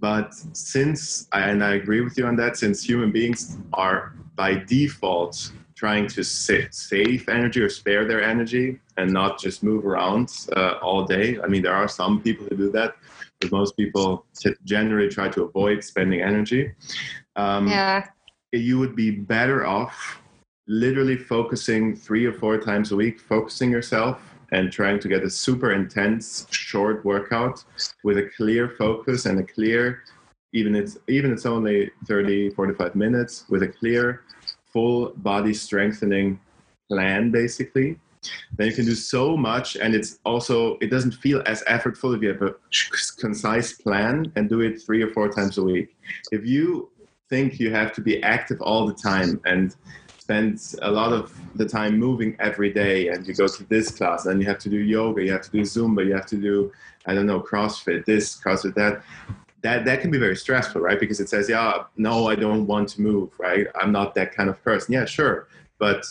[0.00, 5.52] But since and I agree with you on that, since human beings are by default
[5.76, 10.74] trying to sa- save energy or spare their energy and not just move around uh,
[10.82, 11.38] all day.
[11.42, 12.94] I mean, there are some people who do that,
[13.40, 16.72] but most people t- generally try to avoid spending energy.
[17.36, 18.04] Um, Yeah.
[18.52, 20.21] you would be better off
[20.68, 24.20] literally focusing three or four times a week, focusing yourself
[24.52, 27.64] and trying to get a super intense short workout
[28.04, 30.02] with a clear focus and a clear
[30.52, 34.22] even it's even it's only 30 45 minutes with a clear
[34.72, 36.38] full body strengthening
[36.88, 37.98] plan basically.
[38.56, 42.22] Then you can do so much and it's also it doesn't feel as effortful if
[42.22, 42.54] you have a
[43.18, 45.96] concise plan and do it three or four times a week.
[46.30, 46.90] If you
[47.28, 49.74] think you have to be active all the time and
[50.82, 54.40] a lot of the time moving every day and you go to this class and
[54.40, 56.72] you have to do yoga you have to do zumba you have to do
[57.06, 59.02] i don't know crossfit this crossfit that.
[59.62, 60.98] That that can be very stressful right?
[60.98, 63.66] Because it says yeah no i don't want to move right?
[63.80, 64.92] I'm not that kind of person.
[64.92, 65.46] Yeah sure
[65.78, 66.04] but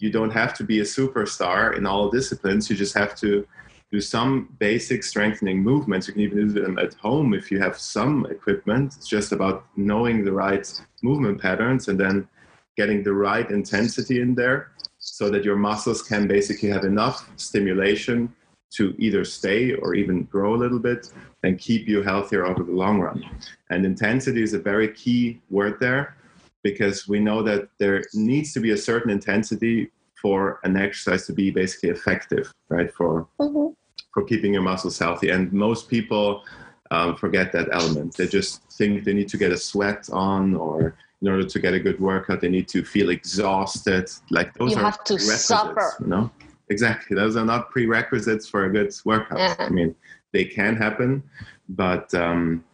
[0.00, 2.68] you don't have to be a superstar in all disciplines.
[2.68, 3.46] You just have to
[3.92, 6.06] do some basic strengthening movements.
[6.06, 8.94] You can even do them at home if you have some equipment.
[8.96, 10.66] It's just about knowing the right
[11.02, 12.28] movement patterns and then
[12.76, 18.32] getting the right intensity in there so that your muscles can basically have enough stimulation
[18.70, 22.72] to either stay or even grow a little bit and keep you healthier over the
[22.72, 23.24] long run.
[23.70, 26.16] And intensity is a very key word there
[26.62, 31.32] because we know that there needs to be a certain intensity for an exercise to
[31.32, 32.92] be basically effective, right?
[32.92, 33.74] For Mhm.
[34.12, 35.30] for keeping your muscles healthy.
[35.30, 36.44] And most people
[36.92, 38.16] um, forget that element.
[38.16, 41.74] They just think they need to get a sweat on, or in order to get
[41.74, 44.10] a good workout, they need to feel exhausted.
[44.30, 45.96] Like those You are have to suffer.
[46.00, 46.30] You know,
[46.68, 47.14] exactly.
[47.14, 49.38] Those are not prerequisites for a good workout.
[49.38, 49.56] Yeah.
[49.58, 49.94] I mean,
[50.32, 51.22] they can happen,
[51.68, 52.64] but um,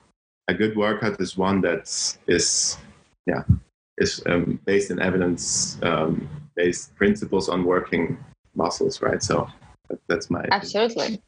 [0.48, 1.84] a good workout is one that
[2.26, 2.78] is,
[3.26, 3.42] yeah,
[3.98, 8.16] is um, based in evidence um, based principles on working
[8.54, 9.22] muscles, right?
[9.22, 9.48] So
[10.08, 11.22] that's my Absolutely.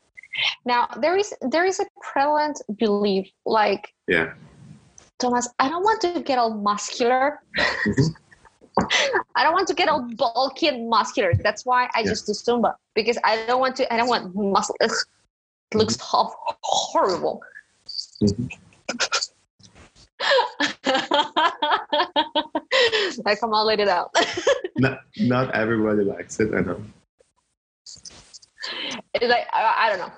[0.65, 4.35] Now there is there is a prevalent belief like yeah.
[5.19, 7.41] Thomas, I don't want to get all muscular.
[7.59, 8.15] Mhm.
[9.35, 11.33] I don't want to get all bulky and muscular.
[11.43, 12.11] That's why I Yeah.
[12.11, 13.93] just do Zumba because I don't want to.
[13.93, 14.77] I don't want muscle.
[14.81, 14.91] Ugh.
[15.73, 16.17] It looks Mm-hmm.
[16.17, 17.43] ho- horrible.
[18.23, 18.49] Mhm.
[23.27, 24.11] I come all laid it out.
[24.79, 26.53] not, not everybody likes it.
[26.55, 26.81] I know.
[29.15, 30.13] It's like I, I don't know.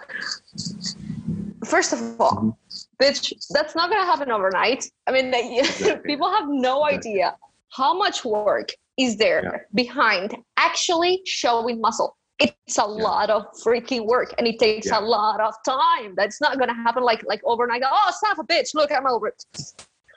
[1.67, 2.57] First of all,
[3.01, 4.85] Bitch, that's not gonna happen overnight.
[5.07, 5.97] I mean, Exactly.
[6.11, 7.37] people have no idea
[7.73, 9.59] how much work is there Yeah.
[9.75, 12.17] behind actually showing muscle.
[12.39, 15.01] It's a lot of freaking work, and it takes Yeah.
[15.01, 16.15] a lot of time.
[16.17, 17.83] That's not gonna happen like like overnight.
[17.85, 18.75] Oh, son of a bitch!
[18.75, 19.45] Look, I'm over it.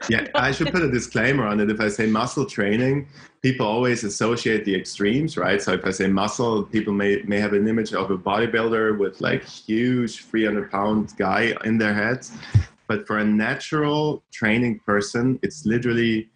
[0.09, 1.69] yeah, I should put a disclaimer on it.
[1.69, 3.07] If I say muscle training,
[3.41, 5.61] people always associate the extremes, right?
[5.61, 9.21] So if I say muscle, people may may have an image of a bodybuilder with
[9.21, 12.31] like huge 300 pound guy in their heads.
[12.87, 16.29] But for a natural training person, it's literally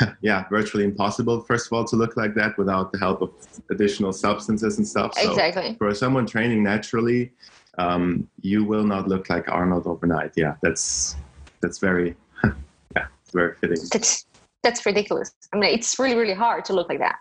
[0.20, 3.30] yeah, virtually impossible, first of all, to look like that without the help of
[3.70, 5.14] additional substances and stuff.
[5.14, 5.76] So exactly.
[5.78, 7.32] For someone training naturally,
[7.78, 10.32] um, you will not look like Arnold overnight.
[10.36, 11.16] Yeah, that's
[11.60, 12.16] that's very
[12.96, 13.78] yeah, very fitting.
[13.92, 14.26] That's
[14.62, 15.32] that's ridiculous.
[15.52, 17.16] I mean, it's really really hard to look like that.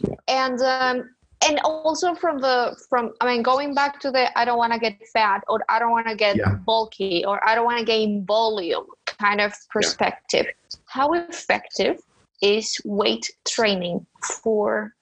[0.00, 0.14] Yeah.
[0.28, 1.10] And um,
[1.44, 4.78] and also from the from I mean, going back to the I don't want to
[4.78, 6.54] get fat or I don't want to get yeah.
[6.54, 10.46] bulky or I don't want to gain volume kind of perspective.
[10.46, 10.78] Yeah.
[10.86, 12.00] How effective
[12.42, 14.06] is weight training
[14.42, 14.94] for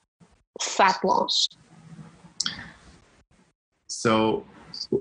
[0.60, 1.48] fat loss?
[3.88, 4.44] So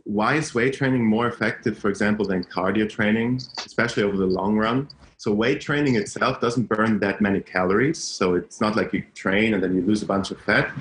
[0.03, 4.57] why is weight training more effective, for example, than cardio training, especially over the long
[4.57, 4.87] run?
[5.17, 7.97] So weight training itself doesn't burn that many calories.
[7.97, 10.71] So it's not like you train and then you lose a bunch of fat,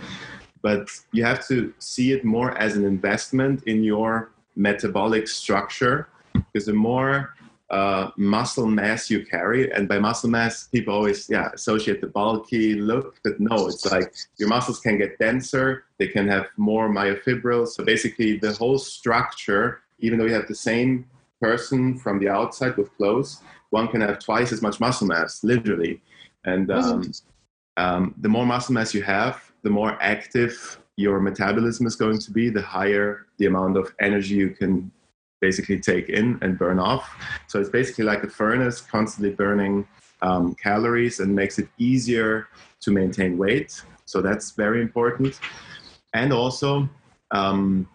[0.62, 6.66] but you have to see it more as an investment in your metabolic structure because
[6.66, 7.34] the more
[7.72, 9.72] uh, muscle mass you carry.
[9.72, 14.14] And by muscle mass, people always yeah associate the bulky look, but no, it's like
[14.38, 15.84] your muscles can get denser.
[15.98, 17.68] They can have more myofibrils.
[17.68, 21.06] So basically, the whole structure, even though you have the same
[21.40, 23.40] person from the outside with clothes,
[23.70, 26.02] one can have twice as much muscle mass, literally.
[26.44, 27.10] And um,
[27.78, 32.30] um, the more muscle mass you have, the more active your metabolism is going to
[32.30, 34.90] be, the higher the amount of energy you can
[35.40, 37.10] basically take in and burn off.
[37.48, 39.86] So it's basically like a furnace constantly burning
[40.22, 42.48] um, calories and makes it easier
[42.80, 43.82] to maintain weight.
[44.04, 45.40] So that's very important.
[46.14, 46.88] And also,
[47.32, 47.88] um,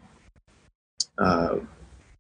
[1.18, 1.58] uh,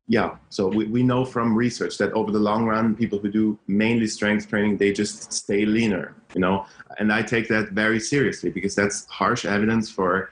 [0.07, 3.59] yeah, so we, we know from research that over the long run, people who do
[3.67, 6.65] mainly strength training, they just stay leaner, you know,
[6.97, 10.31] and I take that very seriously because that's harsh evidence for,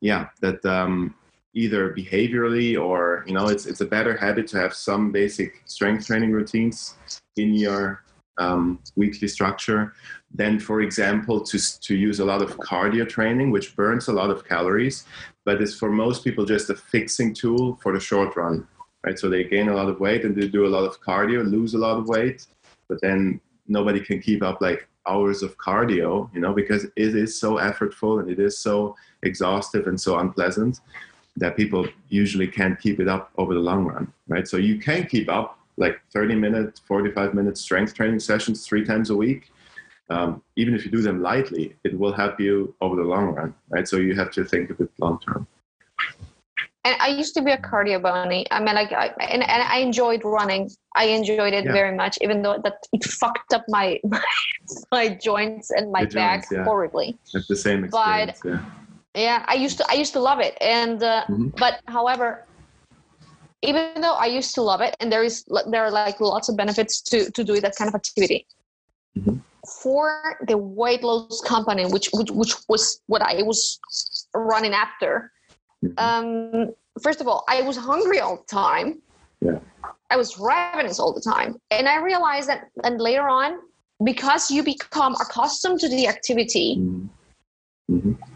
[0.00, 1.14] yeah, that um,
[1.56, 6.06] either behaviorally or you know it's it's a better habit to have some basic strength
[6.06, 6.96] training routines
[7.36, 8.04] in your
[8.38, 9.94] um, weekly structure
[10.34, 14.28] than for example to to use a lot of cardio training which burns a lot
[14.28, 15.06] of calories
[15.46, 18.68] but is for most people just a fixing tool for the short run
[19.06, 21.48] right so they gain a lot of weight and they do a lot of cardio
[21.48, 22.46] lose a lot of weight
[22.88, 27.38] but then nobody can keep up like hours of cardio you know because it is
[27.38, 30.80] so effortful and it is so exhaustive and so unpleasant
[31.36, 34.48] that people usually can't keep it up over the long run, right?
[34.48, 39.10] So you can keep up like 30 minute, 45 minute strength training sessions three times
[39.10, 39.50] a week.
[40.08, 43.54] Um, even if you do them lightly, it will help you over the long run,
[43.68, 43.86] right?
[43.86, 45.46] So you have to think of it long term.
[46.86, 48.46] And I used to be a cardio bunny.
[48.52, 50.70] I mean, like, I, and, and I enjoyed running.
[50.94, 51.72] I enjoyed it yeah.
[51.72, 54.22] very much, even though that it fucked up my my,
[54.92, 56.64] my joints and my the back joints, yeah.
[56.64, 57.18] horribly.
[57.34, 58.40] It's the same experience.
[58.42, 58.64] But, yeah
[59.16, 61.48] yeah i used to i used to love it and uh, mm-hmm.
[61.56, 62.44] but however
[63.62, 66.56] even though i used to love it and there is there are like lots of
[66.56, 68.46] benefits to to do that kind of activity
[69.18, 69.38] mm-hmm.
[69.82, 73.80] for the weight loss company which, which which was what i was
[74.34, 75.32] running after
[75.84, 75.98] mm-hmm.
[75.98, 79.00] um first of all i was hungry all the time
[79.40, 79.58] yeah
[80.10, 83.58] i was ravenous all the time and i realized that and later on
[84.04, 87.96] because you become accustomed to the activity mm-hmm.
[87.96, 88.32] mm-hmm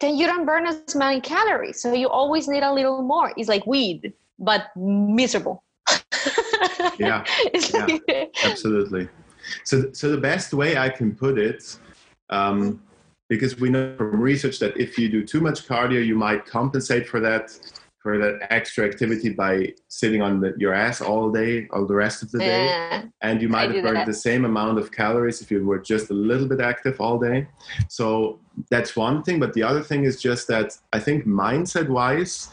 [0.00, 1.80] then you don't burn as many calories.
[1.82, 3.32] So you always need a little more.
[3.36, 5.64] It's like weed, but miserable.
[6.98, 7.24] yeah,
[7.54, 9.08] yeah absolutely.
[9.64, 11.78] So, so the best way I can put it,
[12.30, 12.82] um,
[13.28, 17.06] because we know from research that if you do too much cardio, you might compensate
[17.08, 17.50] for that
[18.00, 22.22] for that extra activity by sitting on the, your ass all day, all the rest
[22.22, 24.06] of the day, yeah, and you might I have burned that.
[24.06, 27.48] the same amount of calories if you were just a little bit active all day.
[27.88, 28.38] So
[28.70, 32.50] that's one thing, but the other thing is just that I think mindset-wise,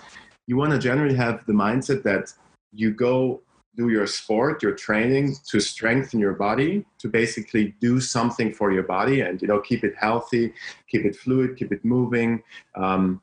[0.48, 2.34] you want to generally have the mindset that
[2.74, 3.42] you go
[3.76, 8.84] do your sport, your training to strengthen your body, to basically do something for your
[8.84, 10.54] body, and you know keep it healthy,
[10.88, 12.42] keep it fluid, keep it moving.
[12.76, 13.22] Um,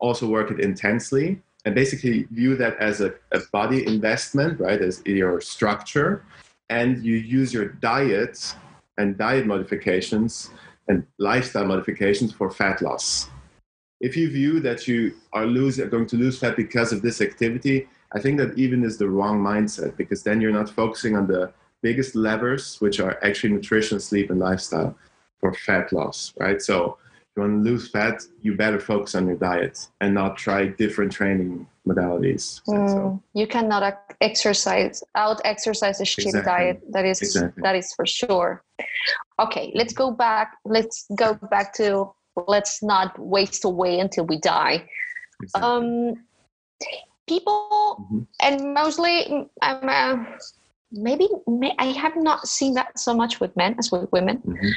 [0.00, 5.02] also work it intensely and basically view that as a, a body investment, right, as
[5.04, 6.24] your structure.
[6.70, 8.54] And you use your diet
[8.96, 10.50] and diet modifications
[10.88, 13.28] and lifestyle modifications for fat loss.
[14.00, 17.86] If you view that you are lose, going to lose fat because of this activity,
[18.12, 21.52] I think that even is the wrong mindset because then you're not focusing on the
[21.82, 24.96] biggest levers, which are actually nutrition, sleep, and lifestyle
[25.38, 26.60] for fat loss, right?
[26.60, 26.98] So
[27.36, 31.12] you want to lose fat, you better focus on your diet and not try different
[31.12, 32.60] training modalities.
[32.66, 36.52] And so, Mm, you cannot exercise out exercise a shitty Exactly.
[36.52, 36.82] diet.
[36.90, 37.62] That is Exactly.
[37.62, 38.62] that is for sure.
[39.38, 40.56] Okay, let's go back.
[40.64, 42.12] Let's go back to
[42.46, 44.88] let's not waste away until we die.
[45.42, 45.70] exactly.
[45.70, 46.24] Um,
[47.32, 48.26] people Mhm.
[48.46, 50.16] and mostly mm, I'm uh,
[51.06, 51.26] maybe
[51.60, 54.36] may, I have not seen that so much with men as with women.
[54.46, 54.70] Mhm.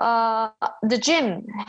[0.00, 0.48] Uh,
[0.92, 1.26] the gym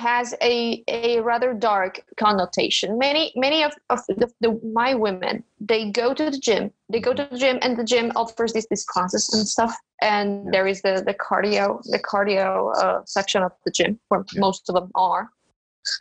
[0.08, 1.94] has a, a rather dark
[2.24, 2.98] connotation.
[2.98, 4.50] Many many of, of the, the,
[4.82, 6.64] my women they go to the gym.
[6.92, 9.74] They go to the gym and the gym offers these these classes and stuff.
[10.12, 10.52] And Yeah.
[10.56, 12.48] there is the the cardio the cardio
[12.84, 14.40] uh, section of the gym where Yeah.
[14.46, 15.24] most of them are.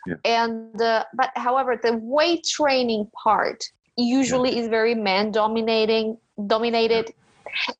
[0.07, 0.19] Yeah.
[0.39, 3.61] And uh, but however, the weight training part
[3.97, 6.17] usually is very man dominating
[6.47, 7.11] dominated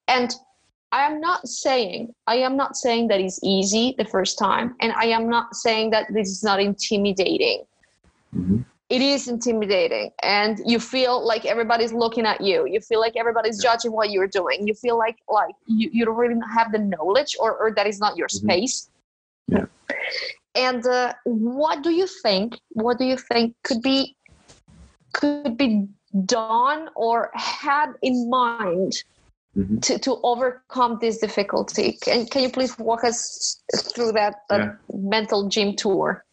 [0.07, 0.36] and
[0.91, 4.93] i am not saying i am not saying that it's easy the first time and
[4.93, 7.64] i am not saying that this is not intimidating
[8.36, 8.66] Mhm.
[8.89, 13.64] it is intimidating and you feel like everybody's looking at you you feel like everybody's
[13.64, 13.72] Yeah.
[13.72, 17.36] judging what you're doing you feel like like you, you don't really have the knowledge
[17.39, 18.41] or, or that is not your Mhm.
[18.41, 18.89] space
[19.47, 19.66] Yeah.
[20.55, 24.16] and uh, what do you think what do you think could be
[25.14, 25.88] could be
[26.26, 29.03] done or had in mind
[29.55, 29.82] Mhm.
[29.82, 33.61] to, to overcome this difficulty can, can you please walk us
[33.93, 34.76] through that, that Yeah.
[34.93, 36.26] mental gym tour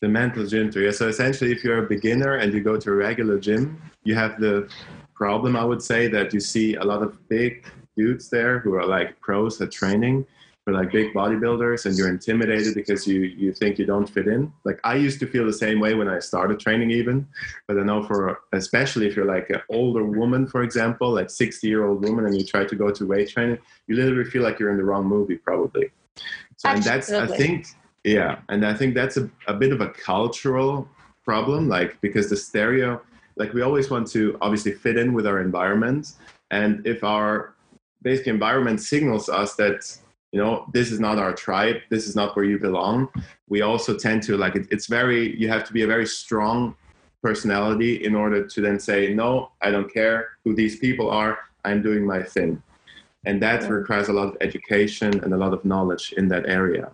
[0.00, 0.84] the mental gym tour.
[0.84, 0.92] Yeah.
[0.92, 4.38] So essentially, if you're a beginner and you go to a regular gym, you have
[4.40, 4.68] the
[5.14, 8.86] problem, I would say, that you see a lot of big dudes there who are
[8.86, 10.24] like pros at training,
[10.68, 14.52] for like big bodybuilders, and you're intimidated because you you think you don't fit in.
[14.64, 17.26] Like I used to feel the same way when I started training, even.
[17.66, 21.66] But I know for especially if you're like an older woman, for example, like 60
[21.66, 23.56] year old woman, and you try to go to weight training,
[23.86, 25.90] you literally feel like you're in the wrong movie, probably.
[26.58, 27.68] So and that's I think
[28.04, 30.86] yeah, and I think that's a, a bit of a cultural
[31.24, 33.00] problem, like because the stereo,
[33.36, 36.12] like we always want to obviously fit in with our environment,
[36.50, 37.54] and if our
[38.02, 39.98] basic environment signals us that
[40.32, 43.08] you know this is not our tribe, this is not where you belong,
[43.48, 46.74] we also tend to like it, it's very you have to be a very strong
[47.22, 51.82] personality in order to then say no, I don't care who these people are, I'm
[51.82, 52.62] doing my thing,
[53.26, 53.68] and that Yeah.
[53.68, 56.90] requires a lot of education and a lot of knowledge in that area.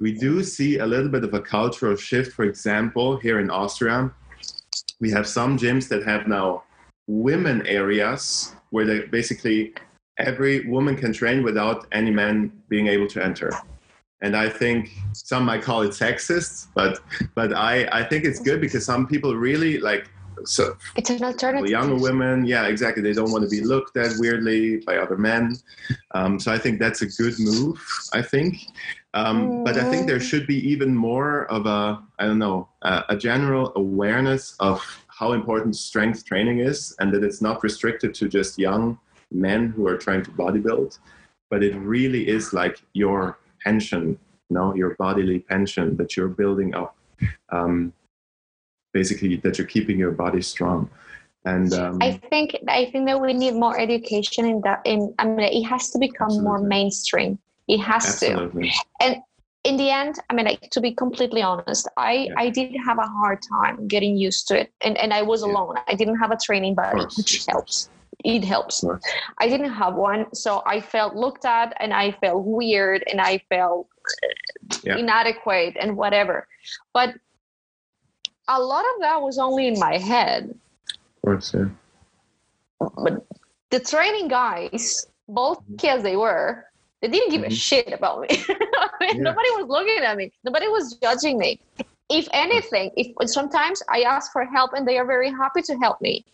[0.00, 2.32] We do see a little bit of a cultural shift.
[2.32, 4.10] For example, here in Austria,
[4.98, 6.62] we have some gyms that have now
[7.06, 9.74] women areas where they basically
[10.20, 13.52] every woman can train without any man being able to enter.
[14.22, 17.00] And I think some might call it sexist, but
[17.34, 20.10] but I, I think it's good because some people really like
[20.44, 23.02] so it's an alternative younger women yeah exactly.
[23.02, 25.56] They don't want to be looked at weirdly by other men.
[26.12, 27.78] Um, so i think that's a good move
[28.12, 28.58] i think.
[29.12, 33.04] Um, but i think there should be even more of a i don't know a,
[33.10, 38.28] a general awareness of how important strength training is and that it's not restricted to
[38.28, 38.98] just young
[39.30, 40.98] men who are trying to bodybuild
[41.50, 44.18] but it really is like your pension
[44.48, 46.96] you know your bodily pension that you're building up
[47.50, 47.92] um,
[48.92, 50.90] basically that you're keeping your body strong
[51.44, 54.82] and um, I think I think that we need more education in that.
[54.84, 57.38] In I mean, it has to become more mainstream.
[57.66, 58.32] It has to.
[58.32, 58.72] absolutely
[59.62, 62.34] In the end, I mean, like, to be completely honest, I Yeah.
[62.36, 65.48] I did have a hard time getting used to it, and and I was Yeah.
[65.48, 65.76] alone.
[65.86, 67.90] I didn't have a training buddy, which helps.
[68.24, 68.80] It helps.
[68.80, 69.02] Course.
[69.38, 73.38] I didn't have one, so I felt looked at, and I felt weird, and I
[73.48, 73.88] felt
[74.82, 74.96] Yeah.
[74.96, 76.46] inadequate, and whatever.
[76.92, 77.14] But
[78.48, 80.54] a lot of that was only in my head.
[80.90, 81.66] of course yeah.
[83.04, 83.24] but
[83.70, 85.96] the training guys, bulky Mm-hmm.
[85.98, 86.64] as they were,
[87.00, 87.52] they didn't give a Mhm.
[87.68, 88.28] shit about me.
[88.30, 89.22] I mean, Yeah.
[89.22, 90.32] Nobody was looking at me.
[90.44, 91.60] Nobody was judging me.
[92.08, 96.00] If anything, if sometimes I ask for help and they are very happy to help
[96.00, 96.24] me.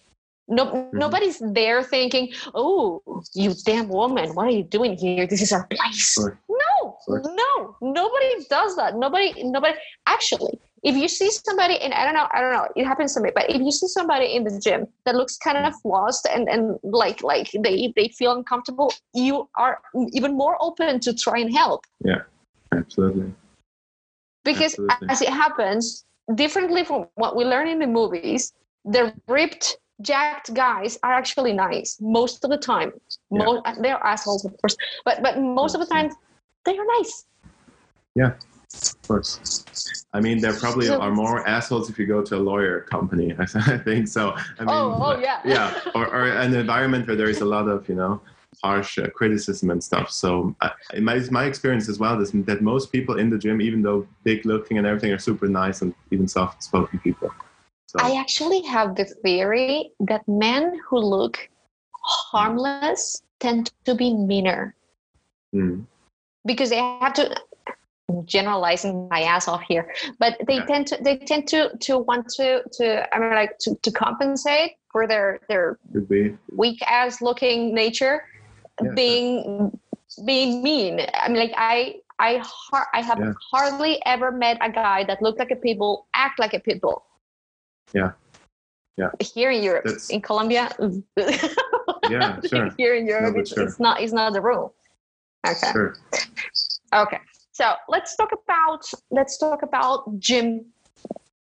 [0.48, 0.98] No, Mm-hmm.
[0.98, 3.02] nobody's there thinking, "Oh,
[3.34, 5.26] you damn woman, what are you doing here?
[5.26, 6.38] This is our place." Sure.
[6.48, 7.22] No, Sure.
[7.24, 8.96] no, nobody does that.
[8.96, 9.74] Nobody, nobody.
[10.06, 13.20] Actually, if you see somebody, and I don't know, I don't know, it happens to
[13.20, 16.48] me, but if you see somebody in the gym that looks kind of lost and
[16.48, 19.80] and like like they they feel uncomfortable, you are
[20.12, 22.22] even more open to try and help Yeah,
[22.72, 23.34] absolutely
[24.44, 25.08] because Absolutely.
[25.08, 26.04] as it happens,
[26.36, 28.52] differently from what we learn in the movies,
[28.84, 29.78] the ripped.
[30.02, 32.92] Jacked guys are actually nice most of the time.
[33.30, 33.44] Yeah.
[33.44, 36.10] Mo- they're assholes, of course, but but most of the time
[36.64, 37.24] they are nice.
[38.14, 38.32] Yeah,
[38.74, 39.64] of course
[40.12, 43.34] i mean there probably So- are more assholes if you go to a lawyer company
[43.38, 45.40] i think so i mean Oh, oh, yeah.
[45.44, 48.20] yeah or, or an environment where there is a lot of you know
[48.62, 52.60] harsh uh, criticism and stuff so I, in my, my experience as well is that
[52.62, 55.94] most people in the gym even though big looking and everything are super nice and
[56.10, 57.30] even soft spoken people
[57.98, 61.48] so I actually have the theory that men who look
[62.02, 64.74] harmless tend to be meaner.
[65.54, 65.86] Mm,
[66.44, 67.34] because they have to
[68.24, 70.66] generalizing my ass off here but they Yeah.
[70.66, 74.76] tend to they tend to to want to to i mean like to, to compensate
[74.92, 75.78] for their their
[76.56, 78.22] weak ass looking nature
[78.82, 79.72] Yeah, being
[80.26, 81.00] being mean.
[81.14, 83.32] I mean like i i har- i have Yeah.
[83.52, 86.80] hardly ever met a guy that looked like a pit bull act like a pit
[86.80, 87.05] bull
[87.94, 88.12] Yeah.
[88.96, 89.10] Yeah.
[89.34, 90.70] here in europe That's- in colombia
[92.10, 92.70] Yeah, sure.
[92.78, 93.64] here in europe but it's, sure.
[93.64, 94.74] it's not it's not the rule
[95.46, 95.94] okay Sure.
[96.94, 97.18] Okay,
[97.52, 100.64] so let's talk about let's talk about gym.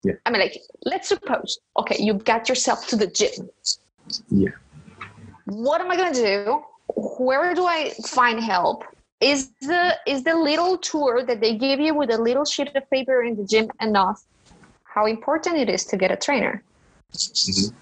[0.04, 0.14] Yeah.
[0.24, 3.50] I mean, like, let's suppose okay, you got yourself to the gym.
[4.30, 4.50] Yeah.
[5.46, 6.62] What am I gonna do?
[6.96, 8.84] Where do I find help?
[9.20, 12.88] Is the is the little tour that they give you with a little sheet of
[12.90, 14.22] paper in the gym enough?
[14.94, 16.62] How important it is to get a trainer?
[17.14, 17.72] Mhm.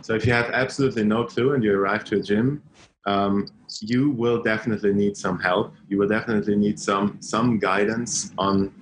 [0.00, 2.62] So if you have absolutely no clue and you arrive to a gym,
[3.06, 3.46] um,
[3.80, 5.74] you will definitely need some help.
[5.88, 8.72] You will definitely need some some guidance on,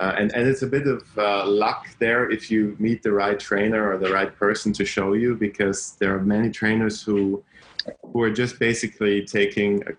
[0.00, 3.38] uh, and and it's a bit of uh, luck there if you meet the right
[3.48, 7.42] trainer or the right person to show you, because there are many trainers who
[8.08, 9.92] who are just basically taking a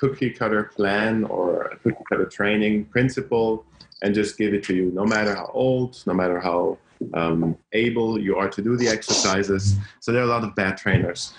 [0.00, 3.64] cookie cutter plan or a cookie cutter training principle
[4.06, 6.78] and just give it to you, no matter how old, no matter how
[7.12, 9.74] um, able you are to do the exercises.
[9.98, 11.34] So there are a lot of bad trainers.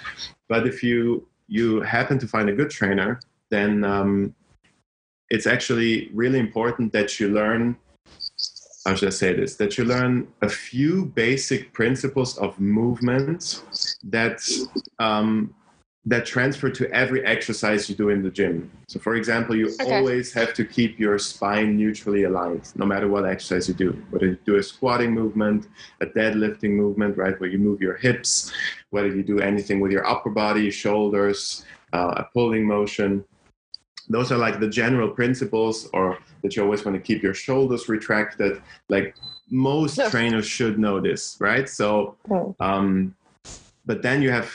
[0.49, 4.35] But if you you happen to find a good trainer, then um,
[5.29, 7.77] it's actually really important that you learn.
[8.85, 9.55] How should I say this?
[9.55, 13.63] That you learn a few basic principles of movement
[14.03, 14.39] that
[14.99, 15.55] um,
[16.07, 18.71] that transfer to every exercise you do in the gym.
[18.87, 19.97] So, for example, you Okay.
[19.97, 23.91] always have to keep your spine neutrally aligned, no matter what exercise you do.
[24.09, 25.67] Whether you do a squatting movement,
[25.99, 28.53] a deadlifting movement, right, where you move your hips,
[28.91, 33.25] whether you do anything with your upper body, shoulders, uh, a pulling motion.
[34.07, 37.89] Those are like the general principles, or that you always want to keep your shoulders
[37.89, 38.61] retracted.
[38.87, 39.13] Like
[39.49, 41.67] most trainers should know this, right?
[41.67, 42.15] So,
[42.61, 43.13] um,
[43.85, 44.49] but then you have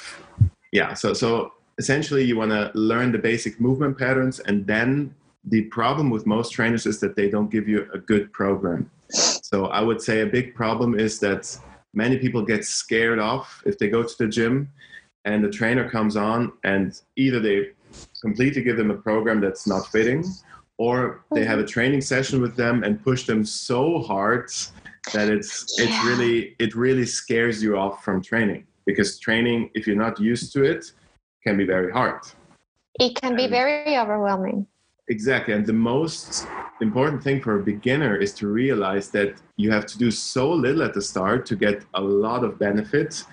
[0.73, 5.15] yeah so so essentially you want to learn the basic movement patterns and then
[5.45, 8.89] the problem with most trainers is that they don't give you a good program.
[9.11, 11.59] So i would say a big problem is that
[11.95, 14.71] many people get scared off if they go to the gym
[15.25, 17.71] and the trainer comes on and either they
[18.21, 20.25] completely give them a program that's not fitting
[20.79, 21.69] or they have a mm-hmm.
[21.69, 24.51] training session with them and push them so hard
[25.13, 30.05] that it's it's really it really scares you off from training because training if you're
[30.07, 30.93] not used to it
[31.45, 32.21] can be very hard.
[33.01, 34.67] It can be very overwhelming.
[35.09, 36.47] exactly and the most
[36.81, 40.83] important thing for a beginner is to realize that you have to do so little
[40.83, 43.25] at the start to get a lot of benefit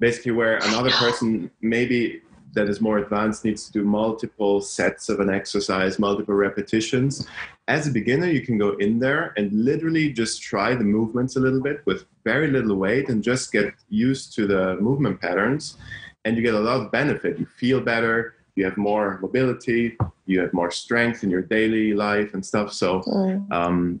[0.00, 2.22] basically where another person maybe
[2.54, 7.26] that is more advanced needs to do multiple sets of an exercise multiple repetitions.
[7.68, 11.40] As a beginner you can go in there and literally just try the movements a
[11.40, 15.76] little bit with very little weight and just get used to the movement patterns.
[16.24, 17.38] And you get a lot of benefit.
[17.38, 19.96] You feel better you have more mobility
[20.26, 22.72] you have more strength in your daily life and stuff.
[22.72, 23.52] So Mm.
[23.52, 24.00] um,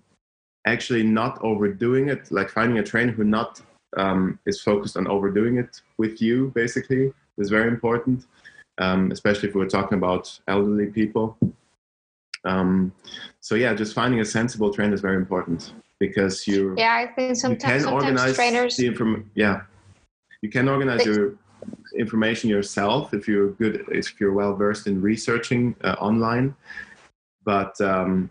[0.66, 3.60] actually not overdoing it like finding a trainer who not
[3.96, 8.26] um, is focused on overdoing it with you basically is very important
[8.78, 11.36] um, especially if we're talking about elderly people.
[12.44, 12.92] Um,
[13.40, 17.30] so yeah just finding a sensible trainer is very important because you Yeah, I think
[17.30, 18.76] you sometimes, can sometimes organize trainers.
[18.76, 19.62] the inform yeah.
[20.42, 21.34] You can organize They- your
[21.96, 26.54] information yourself if you're good if you're well versed in researching uh, online.
[27.44, 28.30] But um,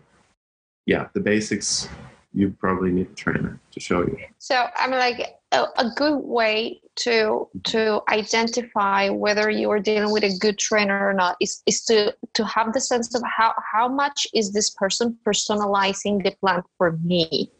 [0.86, 1.88] yeah the basics
[2.32, 4.16] you probably need a trainer to show you.
[4.38, 5.20] So I mean, like
[5.52, 11.08] a, a good way to to identify whether you are dealing with a good trainer
[11.08, 14.70] or not is, is to to have the sense of how how much is this
[14.70, 17.50] person personalizing the plan for me.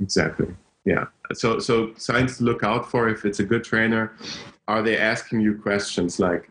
[0.00, 0.48] exactly.
[0.84, 1.06] Yeah.
[1.32, 4.16] So so signs to look out for if it's a good trainer.
[4.66, 6.50] Are they asking you questions like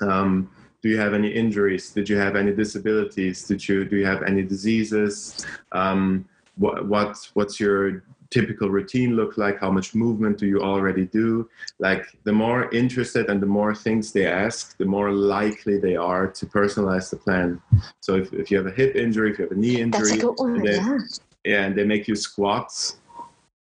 [0.00, 0.50] um,
[0.82, 1.90] do you have any injuries?
[1.90, 3.44] Did you have any disabilities?
[3.44, 5.44] Did you do you have any diseases?
[5.72, 6.24] Um,
[6.56, 11.48] what, what what's your typical routine look like how much movement do you already do
[11.80, 16.26] like the more interested and the more things they ask the more likely they are
[16.28, 17.60] to personalize the plan
[18.00, 20.26] so if, if you have a hip injury if you have a knee injury a
[20.26, 20.60] one.
[20.60, 20.98] Oh, they- Yeah.
[21.44, 22.98] yeah, and they make you squats,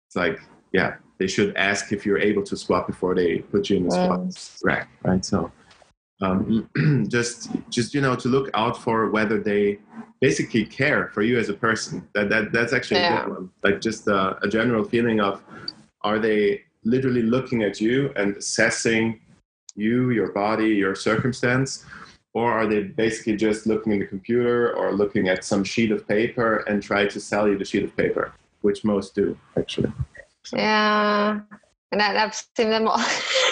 [0.06, 0.38] It's like,
[0.72, 3.90] yeah, they should ask if you're able to squat before they put you in the
[3.90, 4.20] squat
[4.64, 5.24] rack, right?
[5.24, 5.50] So,
[6.20, 6.68] um,
[7.08, 9.78] just just you know to look out for whether they
[10.20, 12.06] basically care for you as a person.
[12.14, 13.50] That that that's actually a good one.
[13.62, 15.42] Like just uh, a general feeling of,
[16.02, 19.20] are they literally looking at you and assessing
[19.74, 21.84] you, your body, your circumstance?
[22.32, 26.06] Or are they basically just looking in the computer or looking at some sheet of
[26.08, 29.92] paper and try to sell you the sheet of paper, which most do actually.
[30.52, 31.40] Yeah,
[31.92, 32.98] and I, I've seen them all.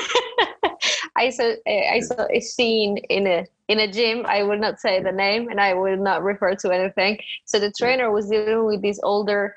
[1.22, 1.48] I saw
[1.96, 4.24] I saw a scene in a in a gym.
[4.26, 7.18] I will not say the name, and I will not refer to anything.
[7.44, 9.54] So the trainer was dealing with this older,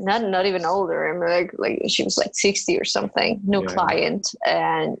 [0.00, 0.98] not not even older.
[1.08, 3.74] I mean, like like she was like sixty or something, new Yeah.
[3.74, 4.96] client, and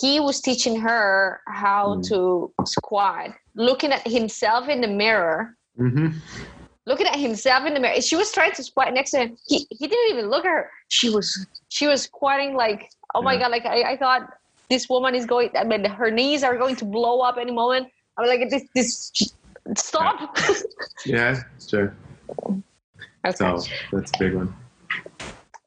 [0.00, 2.08] he was teaching her how Mm.
[2.08, 6.08] to squat, looking at himself in the mirror Mm-hmm.
[6.86, 8.00] looking at himself in the mirror.
[8.02, 9.36] She was trying to squat next to him.
[9.46, 10.70] He he didn't even look at her.
[10.88, 11.28] She was
[11.68, 13.40] she was squatting like oh my Yeah.
[13.42, 13.50] god!
[13.52, 14.22] Like I, I thought
[14.70, 15.50] this woman is going.
[15.56, 17.88] I mean, her knees are going to blow up any moment.
[18.16, 19.10] i'm like this this
[19.76, 20.36] stop.
[21.04, 21.94] Yeah, sure.
[23.26, 23.36] okay.
[23.36, 23.62] So
[23.92, 24.54] that's a big one.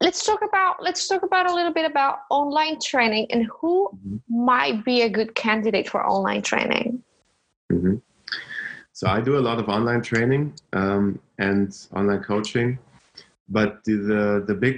[0.02, 4.20] Let's talk about let's talk about a little bit about online training and who Mhm.
[4.30, 7.04] might be a good candidate for online training.
[7.72, 7.96] hmm
[8.92, 12.78] So I do a lot of online training um, and online coaching,
[13.50, 14.78] but the, the the big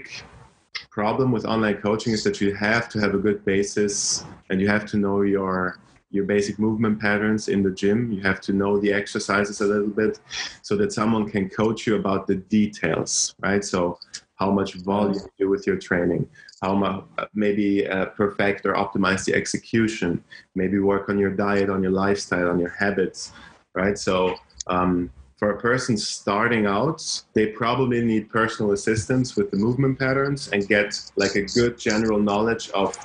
[0.95, 4.67] problem with online coaching is that you have to have a good basis and you
[4.69, 5.77] have to know your
[6.09, 7.99] your basic movement patterns in the gym.
[8.13, 10.21] You have to know the exercises a little bit
[10.61, 13.63] so that someone can coach you about the details, right?
[13.73, 13.99] So
[14.35, 16.29] how much volume you do with your training,
[16.61, 20.23] how much maybe uh, perfect or optimize the execution,
[20.61, 23.33] maybe work on your diet, on your lifestyle, on your habits,
[23.73, 23.97] right?
[23.97, 24.35] So
[24.67, 30.49] um, for a person starting out, they probably need personal assistance with the movement patterns
[30.49, 32.97] and get like a good general knowledge of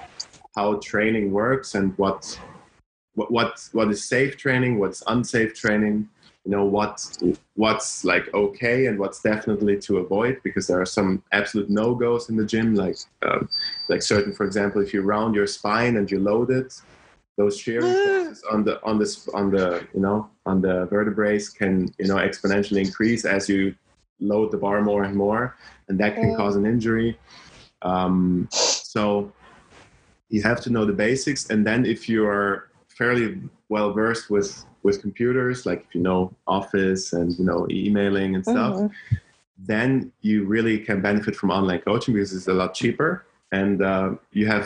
[0.57, 2.39] how training works and what
[3.15, 6.09] what what, what is safe training, what's unsafe training,
[6.45, 7.05] you know what
[7.55, 12.31] what's like okay and what's definitely to avoid because there are some absolute no goes
[12.31, 13.49] in the gym like um,
[13.89, 16.81] like certain for example if you round your spine and you load it
[17.41, 20.19] those shearing forces on the on this on the you know
[20.51, 23.75] on the vertebrae can you know exponentially increase as you
[24.31, 25.43] load the bar more and more
[25.89, 27.11] and that can cause an injury.
[27.91, 29.33] Um, so
[30.29, 32.51] you have to know the basics and then if you are
[32.99, 33.27] fairly
[33.75, 34.51] well versed with
[34.85, 36.21] with computers like if you know
[36.59, 38.91] office and you know emailing and stuff Mhm.
[39.73, 39.91] then
[40.29, 43.11] you really can benefit from online coaching because it's a lot cheaper
[43.61, 44.65] and uh, you have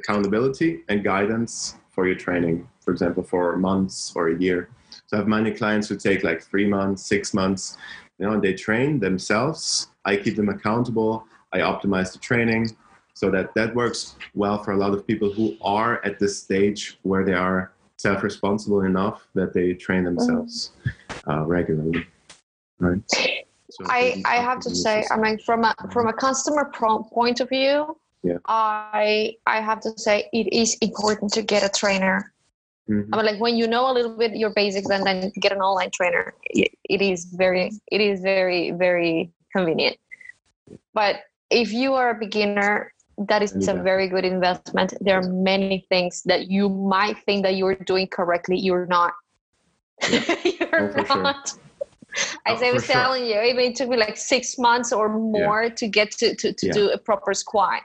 [0.00, 1.54] accountability and guidance
[1.92, 4.68] for your training for example for months or a year.
[5.06, 7.76] So i have many clients who take like three months six months.
[8.18, 9.88] You know and they train themselves.
[10.04, 11.24] I keep them accountable.
[11.52, 12.76] I optimize the training.
[13.14, 16.98] So that that works well for a lot of people who are at this stage
[17.02, 20.72] where they are self-responsible enough that they train themselves
[21.28, 22.04] uh, regularly.
[22.80, 23.00] Right?
[23.70, 27.40] So I, I have to say, I mean, from a from a customer pro- point
[27.40, 28.38] of view, Yeah.
[28.46, 32.32] I I have to say it is important to get a trainer.
[32.88, 33.08] Mhm.
[33.12, 35.60] I mean, like when you know a little bit your basics and then get an
[35.60, 39.96] online trainer, it, it is very it is very very convenient.
[40.94, 41.16] But
[41.50, 42.92] if you are a beginner,
[43.28, 44.94] that is a very good investment.
[45.00, 49.12] There are many things that you might think that you're doing correctly, you're not.
[50.08, 51.22] you're Oh, for sure.
[51.22, 51.52] not.
[52.46, 52.94] As Oh, I was sure.
[52.94, 56.66] telling you, it took me like six months or more to get to, to, to
[56.66, 56.72] Yeah.
[56.72, 57.82] do a proper squat.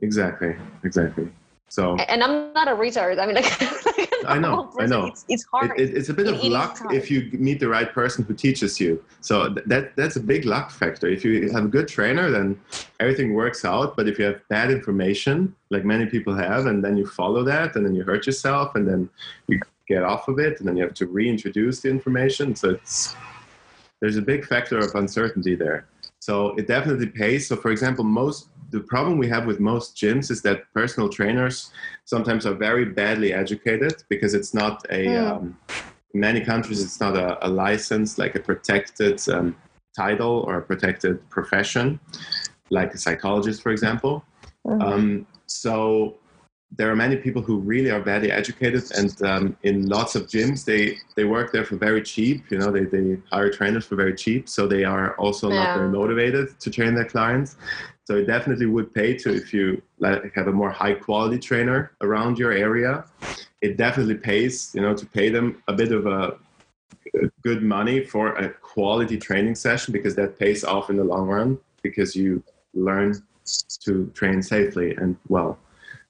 [0.00, 1.28] Exactly exactly.
[1.68, 3.18] So And I'm not a retard.
[3.18, 5.06] I mean, like, I know, I know.
[5.06, 5.72] It's, it's hard.
[5.80, 8.78] it, it's a bit It- of luck if you meet the right person who teaches
[8.78, 9.02] you.
[9.22, 11.08] So th- that that's a big luck factor.
[11.08, 12.60] If you have a good trainer then
[13.00, 13.96] everything works out.
[13.96, 17.74] But if you have bad information like many people have and then you follow that
[17.76, 19.08] and then you hurt yourself and then
[19.48, 22.54] you get off of it and then you have to reintroduce the information.
[22.54, 23.16] So it's
[24.00, 25.86] there's a big factor of uncertainty there.
[26.20, 27.48] So it definitely pays.
[27.48, 31.70] So for example most the problem we have with most gyms is that personal trainers
[32.04, 35.30] sometimes are very badly educated because it's not a Mm.
[35.30, 35.58] um,
[36.14, 39.56] in many countries it's not a, a license like a protected um,
[39.96, 42.00] title or a protected profession
[42.70, 44.24] like a psychologist for example
[44.66, 44.82] Mhm.
[44.82, 46.16] um, so
[46.76, 50.64] there are many people who really are badly educated and um, in lots of gyms
[50.64, 54.14] they they work there for very cheap you know they, they hire trainers for very
[54.14, 57.56] cheap so they are also not very motivated to train their clients
[58.04, 61.92] so it definitely would pay to if you like have a more high quality trainer
[62.02, 63.04] around your area
[63.62, 66.38] it definitely pays you know to pay them a bit of a
[67.42, 71.58] good money for a quality training session because that pays off in the long run
[71.82, 72.42] because you
[72.74, 73.22] learn
[73.80, 75.58] to train safely and well.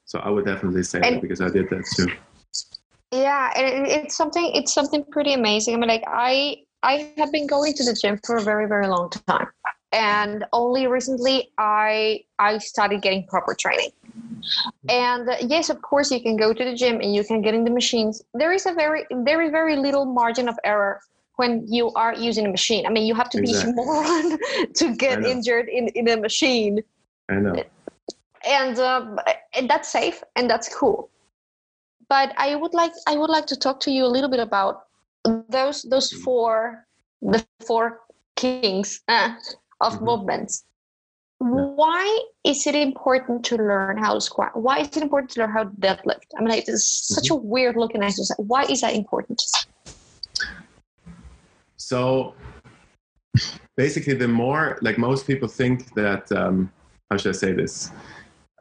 [0.05, 2.11] So i would definitely say that because i did that too.
[3.11, 5.75] Yeah and it, it's something it's something pretty amazing.
[5.75, 8.87] I mean like i i have been going to the gym for a very very
[8.87, 9.47] long time
[9.95, 13.91] and only recently I I started getting proper training.
[14.89, 17.53] And uh, yes, of course, you can go to the gym and you can get
[17.53, 18.21] in the machines.
[18.33, 20.99] There is a very there is very little margin of error
[21.37, 22.85] when you are using a machine.
[22.85, 23.73] I mean, you have to Exactly.
[23.73, 24.37] be a moron
[24.73, 26.81] to get injured in, in a machine.
[27.29, 27.63] I know.
[28.47, 29.15] And, uh,
[29.57, 31.09] and that's safe and that's cool.
[32.07, 34.83] But I would like I would like to talk to you a little bit about
[35.49, 36.85] those those four
[37.21, 38.01] the four
[38.35, 39.33] kings uh,
[39.81, 40.01] of Mhm.
[40.01, 40.63] movements.
[41.39, 44.55] Why is it important to learn how to squat?
[44.55, 46.27] Why is it important to learn how to deadlift?
[46.37, 48.37] I mean, it is such a weird looking exercise.
[48.37, 49.41] Why is that important?
[51.77, 52.33] So
[53.75, 56.71] basically, the more like most people think that um,
[57.11, 57.91] how should I say this?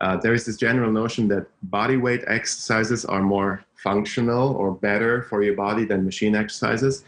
[0.01, 5.23] Uh, there is this general notion that body weight exercises are more functional or better
[5.23, 7.05] for your body than machine exercises.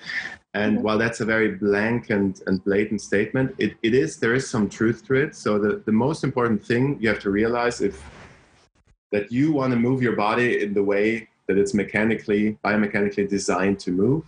[0.57, 0.83] And Mhm.
[0.85, 4.71] while that's a very blank and, and blatant statement, it, it is there is some
[4.71, 5.37] truth to it.
[5.37, 8.03] So the, the most important thing you have to realize if
[9.13, 13.79] that you want to move your body in the way that it's mechanically biomechanically designed
[13.81, 14.25] to move.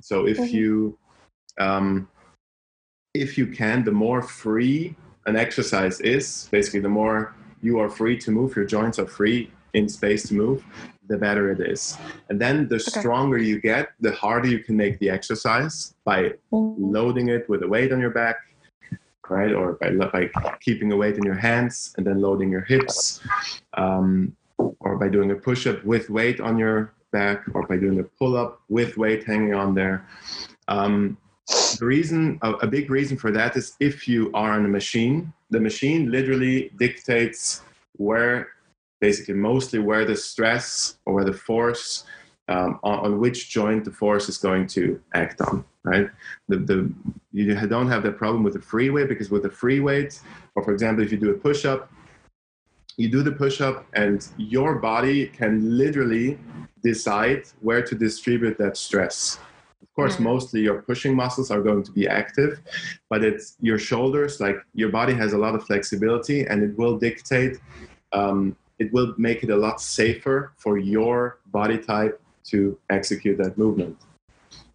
[0.00, 0.52] So if Mhm.
[0.52, 0.98] you
[1.58, 2.08] um,
[3.14, 4.94] if you can, the more free
[5.26, 9.50] an exercise is, basically, the more you are free to move, your joints are free
[9.72, 10.64] in space to move,
[11.08, 11.96] the better it is.
[12.28, 17.28] And then the stronger you get, the harder you can make the exercise by loading
[17.28, 18.36] it with a weight on your back,
[19.28, 19.52] right?
[19.52, 20.30] Or by, by
[20.60, 23.20] keeping a weight in your hands and then loading your hips,
[23.74, 28.00] um, or by doing a push up with weight on your back, or by doing
[28.00, 30.06] a pull up with weight hanging on there.
[30.68, 31.16] Um,
[31.78, 35.32] the reason, a, a big reason for that is if you are on a machine,
[35.50, 37.62] the machine literally dictates
[37.96, 38.48] where,
[39.06, 40.68] basically, mostly where the stress
[41.04, 41.86] or where the force,
[42.52, 44.82] um, on, on which joint the force is going to
[45.22, 45.54] act on,
[45.92, 46.08] right?
[46.50, 46.78] The, the,
[47.38, 47.44] you
[47.76, 50.12] don't have that problem with the free weight because with the free weight,
[50.54, 51.80] or for example, if you do a push up,
[53.00, 54.18] you do the push up and
[54.54, 55.52] your body can
[55.82, 56.28] literally
[56.90, 59.18] decide where to distribute that stress.
[59.84, 60.24] Of course, Mm.
[60.32, 62.52] mostly your pushing muscles are going to be active,
[63.10, 66.96] but it's your shoulders, like your body has a lot of flexibility and it will
[67.06, 67.54] dictate,
[68.20, 68.40] um,
[68.78, 73.96] it will make it a lot safer for your body type to execute that movement.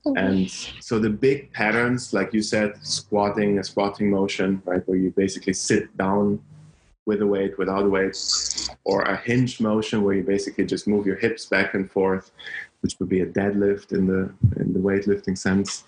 [0.06, 0.14] Oh.
[0.16, 5.12] And so the big patterns, like you said, squatting, a squatting motion, right, where you
[5.12, 6.42] basically sit down
[7.06, 8.16] with a weight, without a weight,
[8.86, 12.32] or a hinge motion where you basically just move your hips back and forth,
[12.82, 14.32] which would be a deadlift in the
[14.62, 15.84] in the weightlifting sense,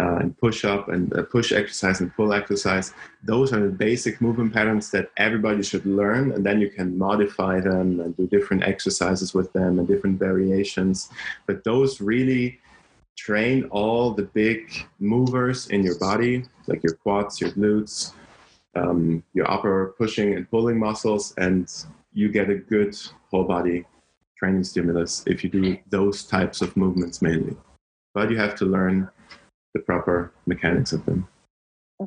[0.00, 2.94] uh, and push up and uh, push exercise and pull exercise.
[3.24, 7.60] Those are the basic movement patterns that everybody should learn, and then you can modify
[7.60, 11.10] them and do different exercises with them and different variations.
[11.46, 12.60] But those really
[13.16, 14.70] train all the big
[15.00, 18.12] movers in your body, like your quads, your glutes,
[18.76, 21.68] um, your upper pushing and pulling muscles, and
[22.12, 22.96] you get a good
[23.30, 23.84] whole body
[24.38, 27.56] training stimulus if you do those types of movements mainly.
[28.14, 29.10] But you have to learn
[29.74, 31.26] the proper mechanics of them.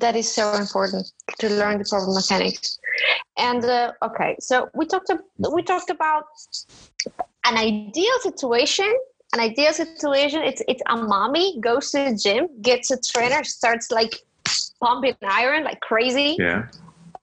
[0.03, 1.05] that is so important
[1.41, 2.79] to learn the proper mechanics
[3.37, 6.25] and uh, okay so we talked ab- we talked about
[7.49, 8.91] an ideal situation
[9.33, 13.87] an ideal situation it's it's a mommy goes to the gym gets a trainer starts
[13.99, 14.13] like
[14.83, 16.61] pumping iron like crazy Yeah.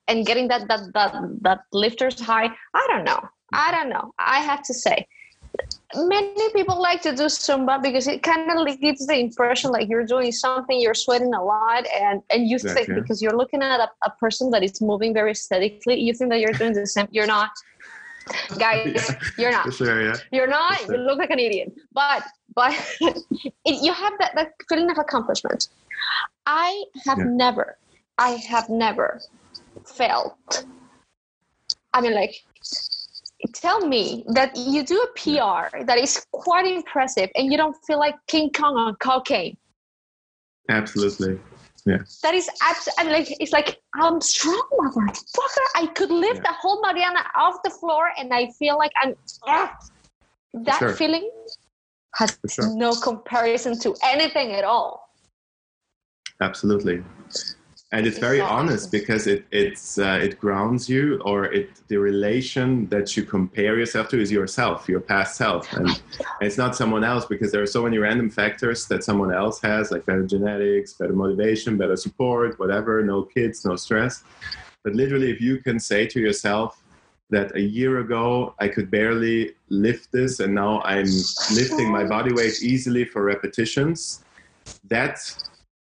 [0.09, 1.13] and getting that that that
[1.47, 2.49] that lifters high
[2.81, 3.21] i don't know
[3.67, 4.97] i don't know i have to say
[5.95, 10.05] many people like to do zumba because it kind of gives the impression like you're
[10.05, 13.89] doing something you're sweating a lot and and you think because you're looking at a,
[14.05, 17.09] a person that is moving very aesthetically you think that you're doing the same.
[17.11, 17.51] You're not.
[18.59, 19.15] Guys Yeah.
[19.39, 19.73] you're not.
[19.73, 20.17] Sure, yeah.
[20.31, 20.79] you're not.
[20.81, 21.73] For you look like an idiot.
[21.93, 22.23] But
[22.55, 25.69] but it, you have that, that feeling of accomplishment.
[26.47, 27.25] I have Yeah.
[27.45, 27.79] never
[28.19, 29.21] i have never
[29.87, 30.65] felt
[31.95, 32.35] i mean like
[33.55, 37.99] tell me that you do a pr that is quite impressive and you don't feel
[37.99, 39.57] like king kong on cocaine
[40.71, 41.41] Absolutely.
[41.87, 41.97] Yeah.
[42.23, 46.43] That is absolutely like it's like i'm strong motherfucker i could lift Yeah.
[46.43, 49.15] the whole mariana off the floor and i feel like i'm
[49.47, 49.75] ah.
[50.53, 50.93] that sure.
[50.93, 51.31] feeling
[52.17, 52.77] has sure.
[52.77, 55.09] no comparison to anything at all
[56.41, 57.03] Absolutely.
[57.91, 62.87] And it's very honest because it it's uh, it grounds you, or it the relation
[62.89, 66.03] that you compare yourself to is yourself, your past self, and, and
[66.43, 69.91] it's not someone else because there are so many random factors that someone else has,
[69.91, 74.23] like better genetics, better motivation, better support, whatever, no kids, no stress.
[74.85, 76.83] But literally, if you can say to yourself
[77.31, 81.09] that a year ago I could barely lift this, and now I'm
[81.55, 84.25] lifting my body weight easily for repetitions,
[84.89, 85.19] that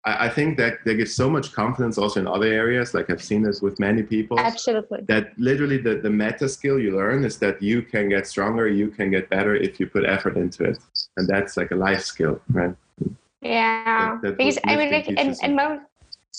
[0.09, 2.95] I, I think that they give so much confidence also in other areas.
[2.97, 4.39] Like I've seen this with many people.
[4.39, 5.01] Absolutely.
[5.13, 8.89] That literally the, the meta skill you learn is that you can get stronger, you
[8.89, 10.79] can get better if you put effort into it.
[11.17, 12.75] And that's like a life skill, right?
[13.43, 14.19] Yeah.
[14.23, 15.83] That- that because I mean, like, and, and most,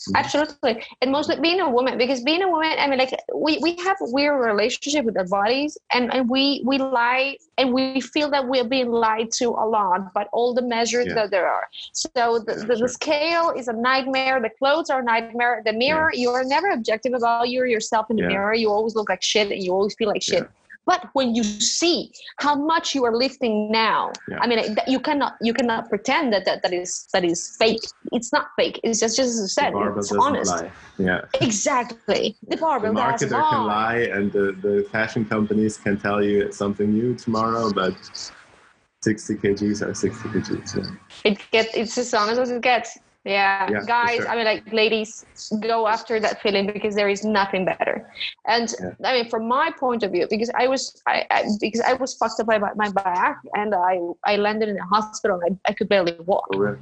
[0.08, 0.16] Mm-hmm.
[0.16, 0.84] absolutely.
[1.02, 3.98] And mostly being a woman, because being a woman, I mean, like, we, we have
[4.02, 8.48] a weird relationship with our bodies, and, and we, we lie and we feel that
[8.48, 11.16] we're being lied to a lot, but all the measures Yeah.
[11.16, 11.68] that there are.
[11.94, 12.88] So the, Yeah, the, sure.
[12.88, 16.70] the scale is a nightmare, the clothes are a nightmare, the mirror, you are never
[16.70, 18.30] objective about you yourself in the Yeah.
[18.30, 18.54] mirror.
[18.54, 20.48] You always look like shit and you always feel like shit.
[20.90, 24.40] But when you see how much you are lifting now, Yeah.
[24.44, 24.60] I mean,
[24.94, 27.84] you cannot you cannot pretend that, that that is that is fake.
[28.18, 28.78] It's not fake.
[28.84, 29.72] It's just just as I The said,
[30.02, 30.52] it's honest.
[30.56, 30.72] lie.
[30.98, 31.22] Yeah.
[31.48, 32.24] Exactly.
[32.42, 33.98] The The barbell does marketer can lie.
[33.98, 37.94] lie and the, the fashion companies can tell you it's something new tomorrow, but
[39.04, 40.70] 60 kgs are 60 kgs.
[40.76, 41.32] Yeah.
[41.32, 42.90] It gets it's as honest as it gets.
[43.26, 44.22] Yeah, Yeah, guys.
[44.22, 44.30] sure.
[44.30, 45.26] I mean, like, ladies,
[45.62, 48.08] go after that feeling because there is nothing better.
[48.48, 48.94] And Yeah.
[49.04, 52.16] I mean, from my point of view, because I was, I, I because I was
[52.16, 55.40] fucked up by my, back, and I, I landed in a hospital.
[55.44, 56.46] And I, I could barely walk.
[56.52, 56.78] Oh, really?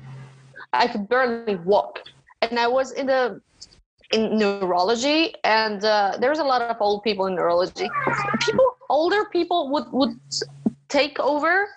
[0.73, 1.99] I could barely walk,
[2.41, 3.41] and I was in the
[4.11, 7.89] in neurology, and uh, there was a lot of old people in neurology.
[8.39, 10.11] People, older people would would
[10.89, 11.67] take over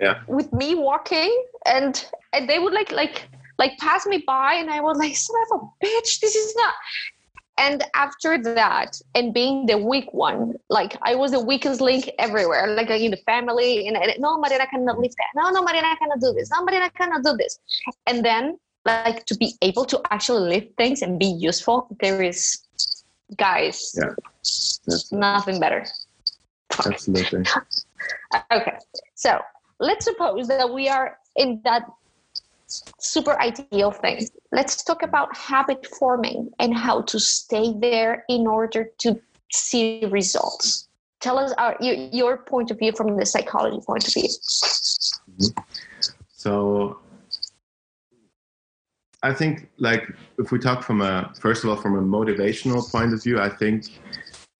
[0.00, 0.20] Yeah.
[0.26, 1.32] with me walking,
[1.64, 3.28] and and they would like like
[3.58, 6.74] like pass me by, and I was like, son of a bitch, this is not.
[7.58, 12.66] And after that, and being the weak one, like I was the weakest link everywhere,
[12.74, 13.88] like in the family.
[13.88, 15.40] And, and no, Marina cannot lift that.
[15.42, 16.50] No, no, Marina cannot do this.
[16.50, 17.58] No, Marina cannot do this.
[18.06, 22.58] And then, like to be able to actually lift things and be useful, there is,
[23.36, 24.14] guys, Yeah.
[24.86, 25.86] That's, nothing better.
[26.84, 27.44] absolutely.
[28.52, 28.76] Okay,
[29.14, 29.40] so
[29.80, 31.84] let's suppose that we are in that
[32.66, 34.28] super ideal thing.
[34.52, 39.20] Let's talk about habit forming and how to stay there in order to
[39.52, 40.88] see results.
[41.20, 44.28] Tell us our, your, your point of view from the psychology point of view.
[46.32, 46.98] So
[49.22, 50.04] I think like
[50.38, 53.48] if we talk from a first of all from a motivational point of view, I
[53.48, 53.98] think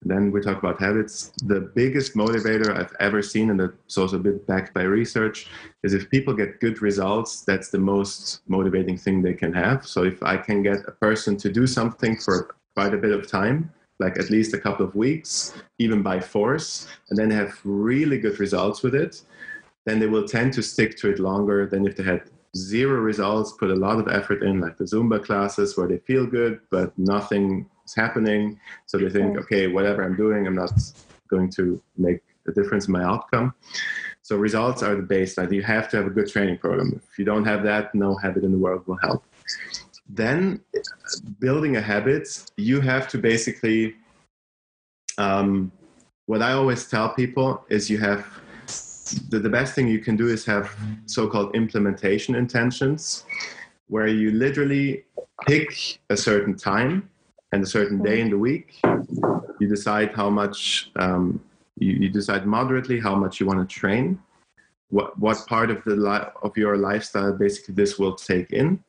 [0.03, 1.31] then we talk about habits.
[1.43, 5.47] The biggest motivator I've ever seen, and it's also a bit backed by research,
[5.83, 9.85] is if people get good results, that's the most motivating thing they can have.
[9.85, 13.27] So if I can get a person to do something for quite a bit of
[13.27, 18.19] time, like at least a couple of weeks, even by force, and then have really
[18.19, 19.23] good results with it,
[19.87, 23.53] then they will tend to stick to it longer than if they had zero results,
[23.53, 26.97] put a lot of effort in, like the Zumba classes where they feel good, but
[26.97, 28.59] nothing is happening.
[28.85, 30.71] So they think, okay, whatever I'm doing, I'm not
[31.29, 33.53] going to make a difference in my outcome.
[34.21, 35.51] So results are the baseline.
[35.51, 37.01] You have to have a good training program.
[37.11, 39.23] If you don't have that, no habit in the world will help.
[40.09, 40.61] Then
[41.39, 43.95] building a habit, you have to basically,
[45.17, 45.71] um,
[46.25, 48.25] what I always tell people is you have
[49.29, 50.75] the, the best thing you can do is have
[51.05, 53.23] so-called implementation intentions
[53.87, 55.05] where you literally
[55.47, 57.09] pick a certain time
[57.51, 58.79] and a certain day in the week
[59.59, 61.41] you decide how much um,
[61.77, 64.19] you, you decide moderately how much you want to train
[64.89, 68.83] what what part of the li- of your lifestyle basically this will take in.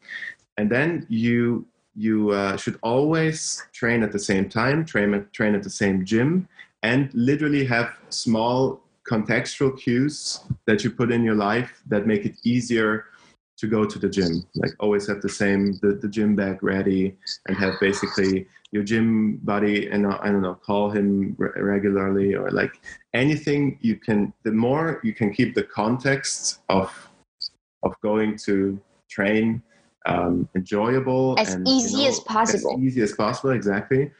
[0.56, 5.54] And then you you uh, should always train at the same time train at, train
[5.54, 6.48] at the same gym
[6.82, 12.36] and literally have small contextual cues that you put in your life that make it
[12.44, 13.06] easier
[13.58, 17.16] to go to the gym like always have the same the, the gym bag ready
[17.46, 22.34] and have basically your gym buddy and uh, i don't know call him re- regularly
[22.34, 22.80] or like
[23.14, 27.10] anything you can the more you can keep the context of
[27.82, 29.62] of going to train
[30.06, 32.74] um, enjoyable As and, you easy know, as possible.
[32.74, 34.10] as easy as possible exactly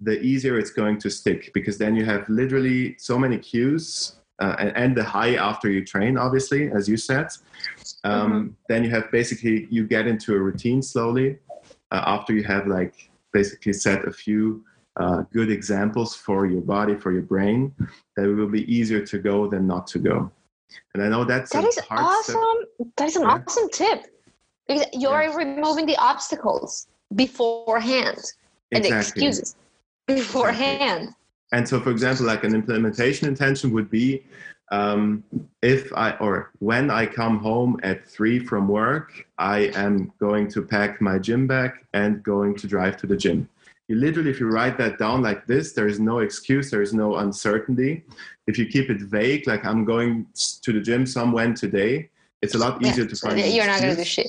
[0.00, 4.56] the easier it's going to stick because then you have literally so many cues uh,
[4.58, 7.28] and, and the high after you train obviously as you said
[8.08, 11.28] um, then you have basically you get into a routine slowly
[11.94, 12.94] uh, after you have like
[13.38, 14.40] basically set a few
[15.02, 17.60] uh, good examples for your body for your brain
[18.14, 20.16] that it will be easier to go than not to go
[20.92, 22.36] and i know that's That is hard step.
[22.36, 22.58] awesome.
[22.96, 23.38] That is an Yeah.
[23.46, 24.00] awesome tip.
[24.66, 25.42] Because you're Yeah.
[25.42, 26.70] removing the obstacles
[27.22, 28.20] beforehand
[28.72, 29.26] and Exactly.
[29.26, 29.56] excuses
[30.06, 31.14] beforehand.
[31.52, 34.08] And so, for example, like an implementation intention would be
[34.70, 35.24] um,
[35.62, 40.62] if I or when I come home at three from work, I am going to
[40.62, 43.48] pack my gym bag and going to drive to the gym.
[43.88, 46.92] You literally, if you write that down like this, there is no excuse, there is
[46.92, 48.04] no uncertainty.
[48.46, 50.26] If you keep it vague, like I'm going
[50.62, 52.10] to the gym somewhere today,
[52.42, 52.90] it's a lot Yeah.
[52.90, 53.38] easier to find.
[53.40, 54.28] you're not going to do shit.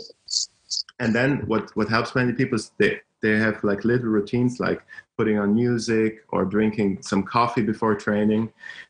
[1.02, 4.82] and then what what helps many people is they they have like little routines like
[5.20, 8.50] putting on music or drinking some coffee before training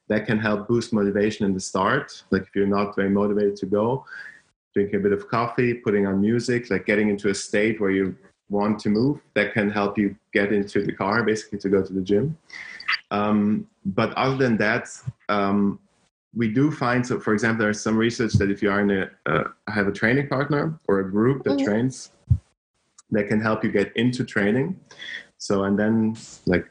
[0.09, 2.23] that can help boost motivation in the start.
[2.29, 4.05] Like if you're not very motivated to go
[4.75, 8.15] drinking a bit of coffee putting on music like getting into a state where you
[8.49, 11.93] want to move that can help you get into the car basically to go to
[11.93, 12.37] the gym.
[13.09, 14.85] Um, but other than that
[15.29, 15.79] um,
[16.35, 19.09] we do find so for example there's some research that if you are in a
[19.25, 21.65] uh, have a training partner or a group that Mhm.
[21.65, 22.11] trains
[23.11, 24.79] that can help you get into training
[25.39, 26.15] so and then
[26.45, 26.69] like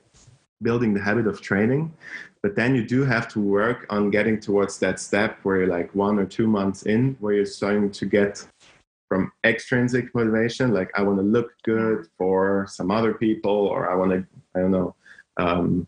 [0.62, 1.92] building the habit of training.
[2.42, 5.92] But then you do have to work on getting towards that step where you're like
[5.94, 8.46] one or two months in where you're starting to get
[9.08, 13.94] from extrinsic motivation like i want to look good for some other people or i
[13.94, 14.94] want to i don't know
[15.38, 15.86] um,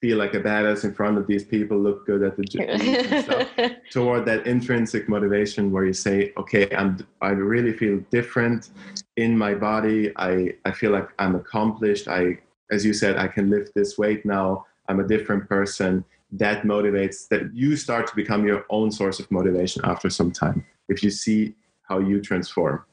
[0.00, 3.24] feel like a badass in front of these people look good at the gym and
[3.24, 3.48] stuff.
[3.90, 8.70] Toward that intrinsic motivation where you say okay i'm i really feel different
[9.16, 10.12] in my body.
[10.16, 12.06] I i feel like i'm accomplished.
[12.08, 12.38] I
[12.70, 14.66] as you said i can lift this weight now.
[14.88, 16.04] I'm a different person.
[16.32, 20.64] That motivates that you start to become your own source of motivation after some time
[20.88, 22.84] if you see how you transform.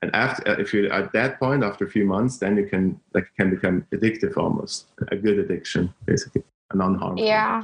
[0.00, 3.00] And after uh, if you're at that point after a few months then you can
[3.12, 6.42] like can become addictive almost a good addiction basically
[6.74, 7.62] non-harmful yeah.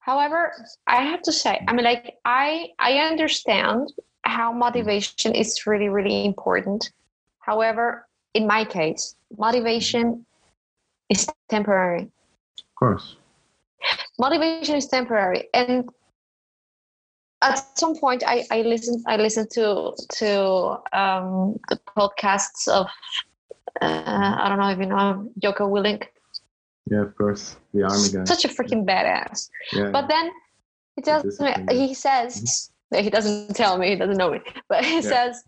[0.00, 0.52] However
[0.86, 6.24] i have to say i mean like i i understand how motivation is really really
[6.24, 6.92] important.
[7.40, 10.26] However in my case motivation
[11.10, 12.02] is temporary.
[12.58, 13.16] Of course.
[14.18, 15.48] Motivation is temporary.
[15.52, 15.88] And
[17.44, 20.28] at some point i i listened i listened to to
[20.92, 22.86] um the podcasts of
[23.82, 26.04] uh, i don't know if you know Jocko Willink.
[26.90, 27.56] Yeah of course.
[27.72, 28.24] The army guy.
[28.24, 29.50] Such a freaking badass.
[29.72, 29.90] Yeah.
[29.90, 30.30] But then
[30.96, 33.04] he tells me he says mm-hmm.
[33.04, 35.00] he doesn't tell me he doesn't know me but he Yeah.
[35.00, 35.44] says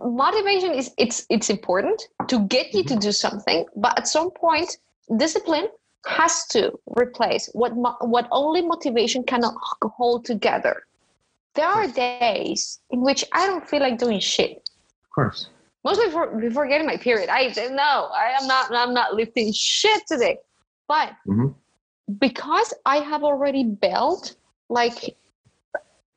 [0.00, 3.00] motivation is it's it's important to get you to mm-hmm.
[3.00, 4.78] do something but at some point
[5.16, 5.68] discipline
[6.06, 10.82] has to replace what mo- what only motivation cannot hold together.
[11.54, 14.68] There are days in which i don't feel like doing shit.
[15.04, 15.48] Of course
[15.84, 17.28] mostly before before getting my period.
[17.28, 20.38] I no i am not i'm not lifting shit today.
[20.88, 21.54] But Mhm.
[22.18, 24.36] because i have already built
[24.68, 25.16] like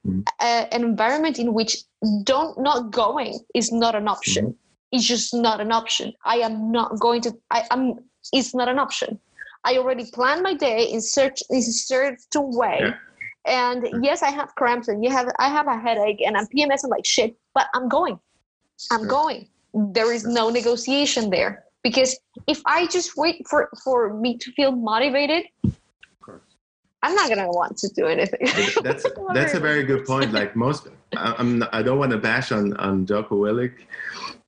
[0.06, 0.24] Mhm.
[0.42, 1.78] a- an environment in which
[2.24, 4.56] don't not going is not an option.
[4.92, 6.14] It's just not an option.
[6.24, 7.82] I am not going to i am
[8.34, 9.20] it's not an option.
[9.64, 12.80] I already planned my day in search in a certain way.
[12.82, 12.98] Yeah.
[13.48, 16.90] and yes i have cramps and you have i have a headache and i'm pmsing
[16.96, 18.20] like shit but i'm going.
[18.94, 19.42] I'm going
[19.76, 22.18] there is no negotiation there because
[22.48, 25.44] if i just wait for for me to feel motivated
[27.04, 28.48] i'm not gonna want to do anything
[28.84, 30.32] that's that's a very good point.
[30.32, 33.74] Like most, I- I'm not, I don't want to bash on on Jocko Willink,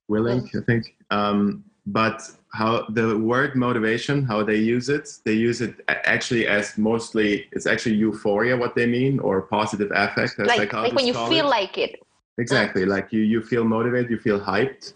[0.10, 0.96] Willink, I think.
[1.12, 2.22] Um, but
[2.54, 7.68] how the word motivation, how they use it, they use it actually as mostly it's
[7.68, 10.40] actually euphoria, what they mean, or positive affect.
[10.40, 11.58] Like, like when you feel it.
[11.58, 12.00] like it
[12.40, 12.86] Exactly.
[12.86, 14.94] Like you, you feel motivated, you feel hyped,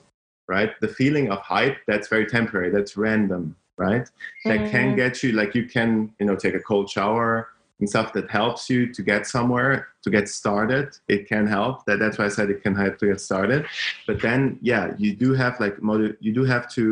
[0.52, 0.72] right?
[0.82, 4.06] The feeling of hype, that's very temporary, that's random, right?
[4.50, 4.96] That can Mhm.
[4.98, 5.90] get you, like you can,
[6.20, 7.32] you know, take a cold shower
[7.80, 9.74] and stuff that helps you to get somewhere,
[10.04, 10.88] to get started.
[11.08, 11.86] It can help.
[11.86, 13.66] That, that's why I said it can help to get started.
[14.06, 15.76] But then, yeah, you do have like,
[16.20, 16.84] you do have to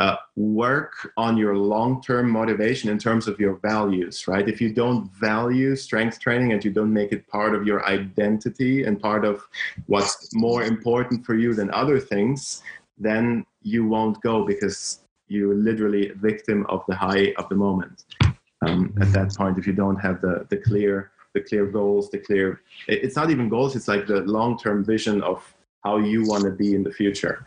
[0.00, 5.12] uh, work on your long-term motivation in terms of your values right if you don't
[5.12, 9.46] value strength training and you don't make it part of your identity and part of
[9.88, 12.62] what's more important for you than other things
[13.00, 18.04] then you won't go because you're literally a victim of the high of the moment
[18.66, 22.18] um, at that point if you don't have the, the clear the clear goals the
[22.18, 25.42] clear it's not even goals it's like the long-term vision of
[25.84, 27.46] how you want to be in the future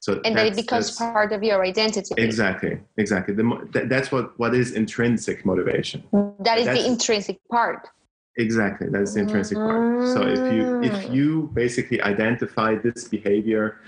[0.00, 3.34] so and that it becomes part of your identity Exactly, exactly.
[3.34, 6.02] The, that, that's what, what is intrinsic motivation.
[6.40, 7.88] that is That's- the intrinsic part
[8.36, 10.06] Exactly, that's the intrinsic part.
[10.06, 11.14] So if you if Mm.
[11.14, 13.80] you basically identify this behavior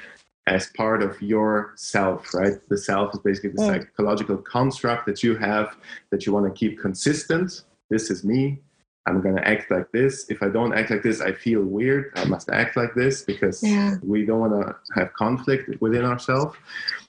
[0.46, 2.54] as part of your self, right?
[2.68, 3.66] The self is basically the Mm.
[3.66, 5.76] psychological construct that you have
[6.10, 7.62] that you want to keep consistent.
[7.90, 8.60] This is me.
[9.06, 10.26] I'm going to act like this.
[10.30, 12.12] If I don't act like this, I feel weird.
[12.14, 13.96] I must act like this because Yeah.
[14.02, 16.56] we don't want to have conflict within ourselves.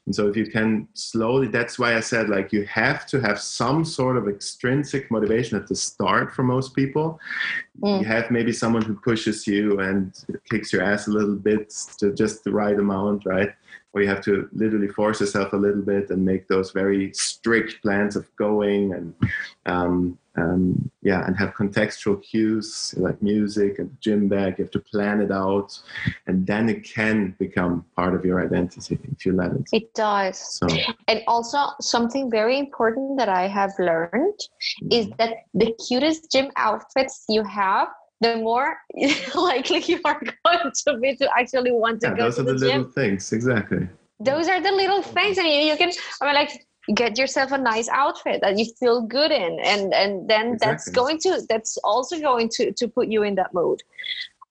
[0.06, 3.40] And so if you can slowly, that's why I said like you have to have
[3.40, 7.20] some sort of extrinsic motivation at the start for most people.
[7.82, 8.00] Mm.
[8.00, 10.14] You have maybe someone who pushes you and
[10.50, 13.54] kicks your ass a little bit to just the right amount, right?
[13.94, 17.82] Or you have to literally force yourself a little bit and make those very strict
[17.82, 19.14] plans of going and
[19.66, 24.58] um, um, yeah, and have contextual cues like music and gym bag.
[24.58, 25.80] You have to plan it out,
[26.26, 29.70] and then it can become part of your identity if you let it.
[29.72, 30.58] It does.
[30.60, 30.68] So
[31.08, 34.40] And also, something very important that I have learned
[34.90, 35.16] is Mm-hmm.
[35.18, 37.90] that the cutest gym outfits you have,
[38.24, 38.78] the more
[39.36, 42.46] likely you are going to be to actually want to yeah, go those to are
[42.46, 43.88] the, the little things exactly.
[44.20, 45.92] Those are the little things, I mean, you can.
[46.22, 50.30] I mean, like get yourself a nice outfit that you feel good in, and and
[50.30, 53.82] then that's going to that's also going to to put you in that mood.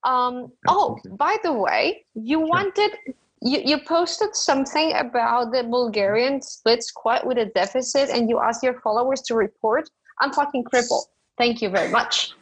[0.04, 2.92] Um, oh, by the way, you wanted
[3.40, 8.62] you, you posted something about the Bulgarian split squat with a deficit, and you asked
[8.62, 9.88] your followers to report.
[10.20, 11.06] I'm fucking crippled.
[11.38, 12.32] Thank you very much.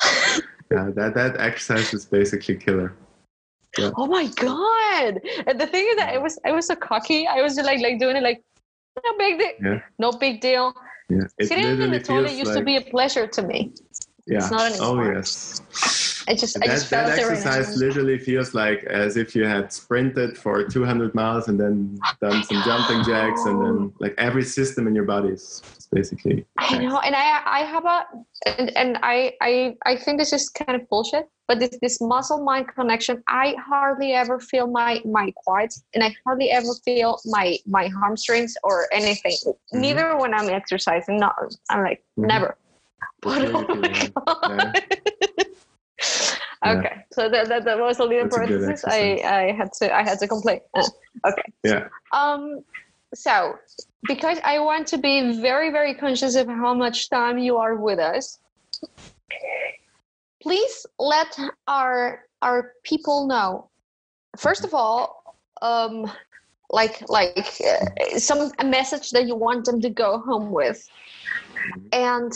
[0.72, 2.94] Yeah, that that exercise is basically killer.
[3.78, 5.20] Oh my god!
[5.46, 7.26] And the thing is that it was I was so cocky.
[7.26, 8.42] I was like like doing it like
[9.04, 9.52] no big deal.
[9.62, 9.80] Yeah.
[9.98, 10.74] No big deal.
[11.08, 13.72] Yeah, it Sitting in the toilet used like to be a pleasure to me.
[14.26, 14.48] yeah.
[14.50, 15.60] not oh yes.
[16.28, 20.38] I just I that, just that exercise literally feels like as if you had sprinted
[20.38, 24.94] for 200 miles and then done some jumping jacks and then like every system in
[24.94, 28.06] your body is basically I know, and I I have a
[28.58, 32.42] and, and I I I think this is kind of bullshit, but this this muscle
[32.44, 37.58] mind connection, I hardly ever feel my my quads, and I hardly ever feel my
[37.66, 39.36] my hamstrings or anything.
[39.44, 39.80] Mm-hmm.
[39.80, 41.18] Neither when I'm exercising.
[41.18, 41.34] Not
[41.68, 42.26] I'm like Mhm.
[42.28, 42.56] never.
[43.20, 44.80] But oh my god.
[45.28, 45.44] Yeah.
[46.64, 48.84] Okay, so that, that, that was a little That's a good parenthesis.
[48.86, 49.20] I.
[49.24, 50.60] I had to I had to complain.
[50.74, 50.84] Uh,
[51.26, 51.42] okay.
[51.64, 52.62] yeah Um,
[53.14, 53.56] so
[54.04, 57.98] because I want to be very, very conscious of how much time you are with
[57.98, 58.38] us,
[60.42, 61.36] please let
[61.68, 63.70] our our people know.
[64.36, 66.10] First of all, um,
[66.70, 70.88] like like uh, some a message that you want them to go home with,
[71.92, 72.32] and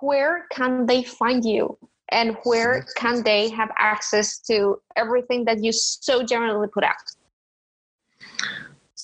[0.00, 1.76] where can they find you?
[2.14, 7.04] And where can they have access to everything that you so generally put out?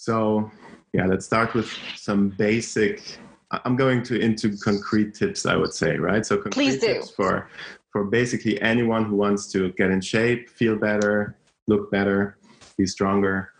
[0.00, 0.50] so
[0.94, 3.18] yeah let's start with some basic
[3.64, 6.94] i'm going to into concrete tips i would say right so concrete Please do.
[6.94, 7.48] tips for
[7.92, 11.36] for basically anyone who wants to get in shape feel better
[11.68, 12.38] look better
[12.78, 13.52] be stronger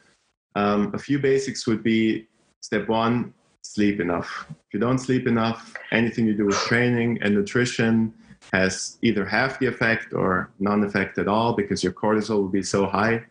[0.57, 2.27] um, a few basics would be
[2.61, 7.35] step one sleep enough if you don't sleep enough anything you do with training and
[7.35, 8.15] nutrition
[8.53, 12.63] has either half the effect or none effect at all because your cortisol will be
[12.63, 13.23] so high.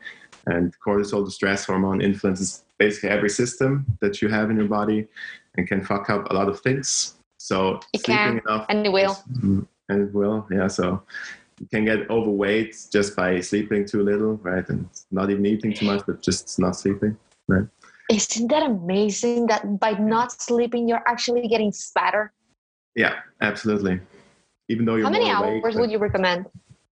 [0.47, 5.07] And cortisol the stress hormone influences basically every system that you have in your body
[5.57, 7.15] and can fuck up a lot of things.
[7.37, 9.17] So It sleeping can, enough and it will.
[9.43, 10.67] and it will yeah.
[10.67, 11.03] So
[11.59, 14.67] you can get overweight just by sleeping too little right?
[14.69, 17.17] And not even eating too much but just not sleeping
[17.47, 17.67] right?
[18.09, 22.31] Isn't that amazing that by not sleeping, you're actually getting fatter?
[22.95, 23.99] yeah absolutely
[24.69, 26.45] even though you're How many awake, hours but- would you recommend?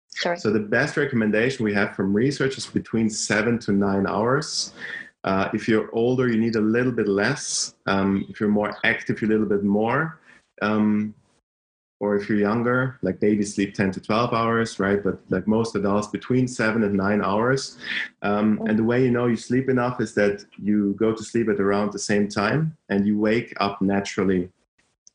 [0.09, 0.37] Sorry.
[0.37, 4.73] So the best recommendation we have from research is between seven to nine hours.
[5.23, 7.75] Uh, if you're older, you need a little bit less.
[7.85, 10.19] Um, if you're more active, you a little bit more.
[10.63, 11.13] Um,
[11.99, 15.03] or if you're younger, like babies sleep 10 to 12 hours, right?
[15.03, 17.77] But like most adults, between seven and nine hours.
[18.23, 21.47] Um, and the way you know you sleep enough is that you go to sleep
[21.49, 24.49] at around the same time and you wake up naturally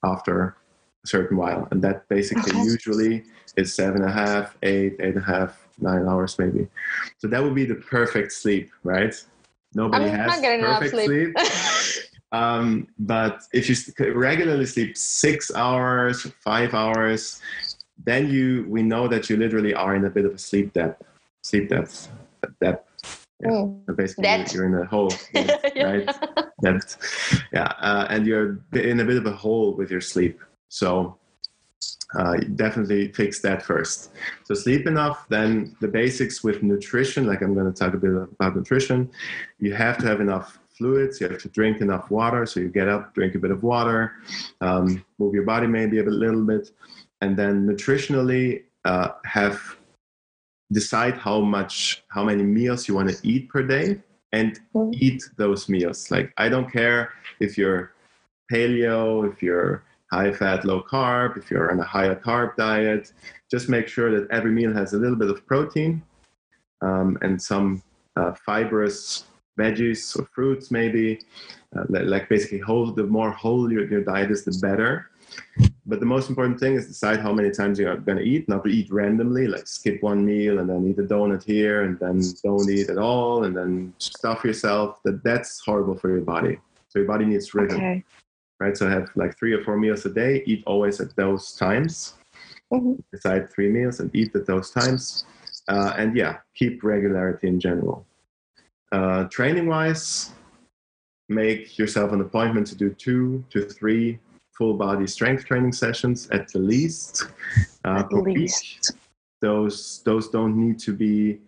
[0.04, 0.56] after
[1.04, 1.68] a certain while.
[1.70, 2.62] And that basically Okay.
[2.62, 3.24] usually
[3.56, 6.68] is seven and a half, eight, eight and a half, nine hours maybe.
[7.18, 9.14] So that would be the perfect sleep, right?
[9.74, 11.38] Nobody I'm has not getting enough perfect sleep.
[11.38, 12.08] sleep.
[12.32, 17.42] Um, but if you regularly sleep six hours, five hours,
[18.02, 21.02] then you we know that you literally are in a bit of a sleep depth.
[21.42, 22.08] Sleep depth.
[22.58, 23.26] Depth.
[23.40, 23.50] Yeah.
[23.50, 23.84] Mm.
[23.86, 26.08] So basically, you're in a hole, right?
[26.62, 26.96] Depth.
[27.52, 30.40] Yeah, uh, and you're in a bit of a hole with your sleep.
[30.72, 31.18] So
[32.14, 34.12] uh, definitely fix that first.
[34.44, 35.26] So sleep enough.
[35.28, 39.10] Then the basics with nutrition, like I'm going to talk a bit about nutrition.
[39.58, 41.20] You have to have enough fluids.
[41.20, 42.46] You have to drink enough water.
[42.46, 44.14] So you get up, drink a bit of water,
[44.62, 46.70] um, move your body maybe a little bit,
[47.20, 49.60] and then nutritionally uh, have
[50.72, 54.00] decide how much, how many meals you want to eat per day,
[54.32, 54.94] and Mm.
[55.06, 56.10] eat those meals.
[56.10, 57.92] Like I don't care if you're
[58.50, 63.12] paleo, if you're high fat, low carb, if you're on a higher carb diet,
[63.50, 66.02] just make sure that every meal has a little bit of protein
[66.82, 67.82] um, and some
[68.16, 69.24] uh, fibrous
[69.58, 71.18] veggies or fruits, maybe.
[71.74, 75.10] Uh, like basically, whole, the more whole your, your diet is, the better.
[75.86, 78.62] but the most important thing is decide how many times you're going to eat, not
[78.64, 82.20] to eat randomly, like skip one meal and then eat a donut here and then
[82.44, 85.02] don't eat at all and then stuff yourself.
[85.04, 86.58] That that's horrible for your body.
[86.88, 88.04] So your body needs rhythm, Okay.
[88.62, 88.76] Right?
[88.76, 90.42] So have like three or four meals a day.
[90.46, 92.14] Eat always at those times.
[92.72, 93.02] Mhm.
[93.12, 95.26] Decide three meals and eat at those times.
[95.68, 98.06] Uh, and yeah, keep regularity in general.
[98.92, 100.30] Uh, training wise,
[101.28, 104.18] make yourself an appointment to do two to three
[104.56, 107.28] full body strength training sessions at the least
[107.84, 108.92] uh, At least.
[109.40, 111.40] Those those don't need to be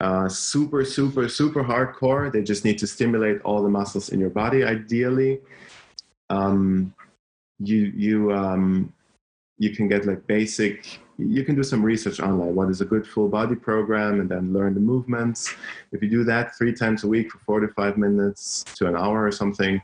[0.00, 2.32] uh, super super super hardcore.
[2.32, 4.64] They just need to stimulate all the muscles in your body.
[4.64, 5.40] Ideally,
[6.30, 6.94] um,
[7.58, 8.92] you you um,
[9.58, 11.00] you can get like basic.
[11.16, 12.54] You can do some research online.
[12.54, 15.54] What is a good full body program, and then learn the movements.
[15.92, 19.30] If you do that three times a week for 45 minutes to an hour or
[19.30, 19.80] something,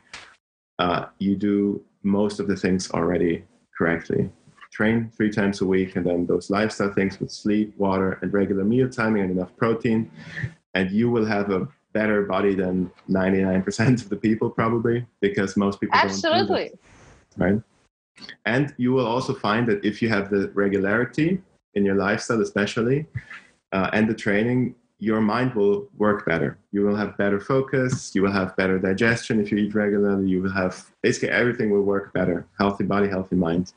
[0.80, 3.44] uh, you do most of the things already
[3.76, 4.30] correctly.
[4.72, 8.64] Train three times a week, and then those lifestyle things with sleep, water, and regular
[8.64, 10.10] meal timing and enough protein,
[10.74, 15.80] and you will have a better body than 99% of the people probably because most
[15.80, 16.70] people don't do that Absolutely.
[17.36, 17.62] right?
[18.44, 21.40] And you will also find that if you have the regularity
[21.74, 23.06] in your lifestyle, especially,
[23.72, 26.58] uh, and the training, your mind will work better.
[26.72, 28.14] You will have better focus.
[28.14, 30.28] You will have better digestion if you eat regularly.
[30.28, 32.46] You will have basically everything will work better.
[32.58, 33.72] Healthy body, healthy mind.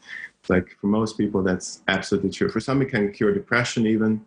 [0.50, 2.50] Like for most people, that's absolutely true.
[2.50, 4.26] For some, it can cure depression even.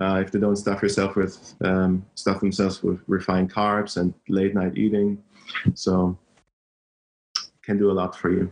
[0.00, 4.54] Uh, if they don't stuff yourself with um, stuff themselves with refined carbs and late
[4.54, 5.22] night eating,
[5.74, 6.16] so
[7.68, 8.50] can do a lot for you.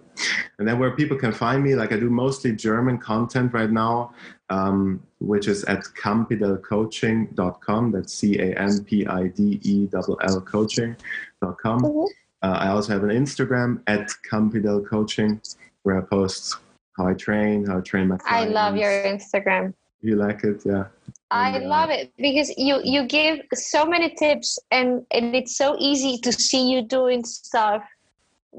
[0.59, 4.12] And then where people can find me, like I do mostly German content right now,
[4.51, 7.93] um, which is at campidellcoaching.com.
[7.93, 11.81] That's C A M P I D E L L coaching.com.
[11.81, 12.09] Mhm.
[12.43, 15.40] Uh, I also have an Instagram at Campidell Coaching
[15.82, 16.56] where I post
[16.97, 18.51] how I train, how I train my clients.
[18.51, 19.74] I love your Instagram.
[20.02, 20.62] You like it?
[20.64, 20.85] Yeah.
[21.30, 25.76] I And, love it because you you give so many tips and, and it's so
[25.78, 27.82] easy to see you doing stuff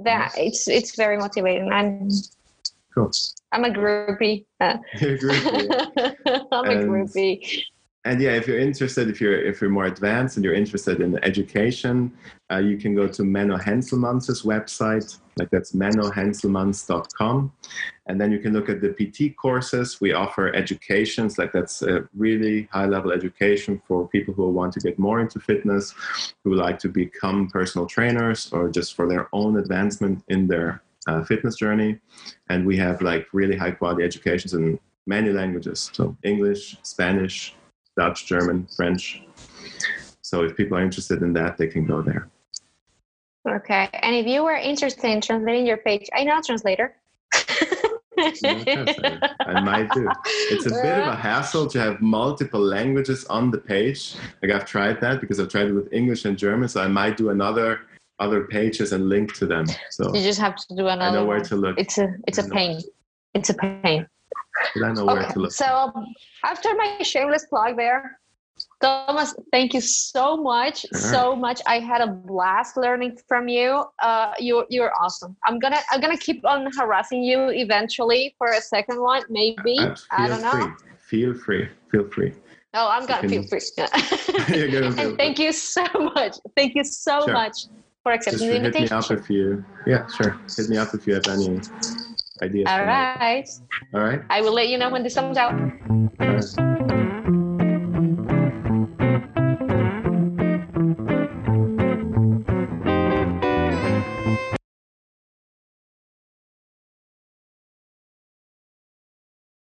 [0.04, 1.72] that it's it's very motivating.
[1.72, 2.10] I'm
[2.94, 3.12] Cool.
[3.52, 4.46] I'm a groupie.
[4.60, 5.70] Uh, You agree with me?
[6.52, 7.64] I'm a groupie.
[8.08, 11.22] And yeah, if you're interested, if you're if you're more advanced and you're interested in
[11.26, 12.14] education,
[12.50, 17.52] uh, you can go to Menno Henselmans' website, like that's mennohenselmans.com,
[18.06, 20.00] and then you can look at the PT courses.
[20.00, 24.80] We offer educations, like that's a really high level education for people who want to
[24.80, 25.94] get more into fitness,
[26.46, 31.26] who like to become personal trainers, or just for their own advancement in their uh,
[31.26, 32.00] fitness journey.
[32.48, 37.54] And we have like really high quality educations in many languages, so English, Spanish,
[37.98, 39.24] Dutch, German, French.
[40.22, 42.30] So if people are interested in that, they can go there.
[43.48, 43.90] Okay.
[43.94, 46.96] And if you were interested in translating your page, I know a translator.
[48.18, 48.86] Translator.
[49.42, 50.10] I might do.
[50.26, 54.16] It's a bit of a hassle to have multiple languages on the page.
[54.42, 56.68] Like I've tried that because I've tried it with English and German.
[56.68, 57.82] So I might do another
[58.20, 59.66] other pages and link to them.
[59.92, 60.90] So You just have to do another.
[60.90, 61.48] I another know where one.
[61.48, 61.80] to look.
[61.80, 62.82] It's a it's a pain.
[63.34, 64.08] It's a pain.
[64.76, 65.34] But I know where Okay.
[65.34, 65.52] to look.
[65.52, 65.92] So
[66.44, 68.20] after my shameless plug there,
[68.82, 71.62] Thomas, thank you so much, so much.
[71.68, 73.84] I had a blast learning from you.
[74.02, 75.36] Uh, you you're awesome.
[75.46, 79.78] I'm gonna I'm gonna keep on harassing you eventually for a second one, maybe.
[79.80, 80.52] Uh, I don't know.
[80.52, 80.72] free.
[81.10, 81.70] Feel free.
[81.92, 82.34] Feel free.
[82.74, 84.58] Oh, I'm gonna You feel can- free.
[84.58, 85.86] You're gonna feel and thank you so
[86.16, 86.38] much.
[86.56, 87.34] Thank you so Sure.
[87.34, 87.58] much
[88.04, 89.64] for Just accepting the hit me up if you.
[89.86, 90.40] Yeah, sure.
[90.56, 91.62] Hit me up if you have any
[92.42, 92.68] ideas.
[92.70, 93.50] All right.
[93.94, 94.22] All right.
[94.30, 95.54] I will let you know when this comes out.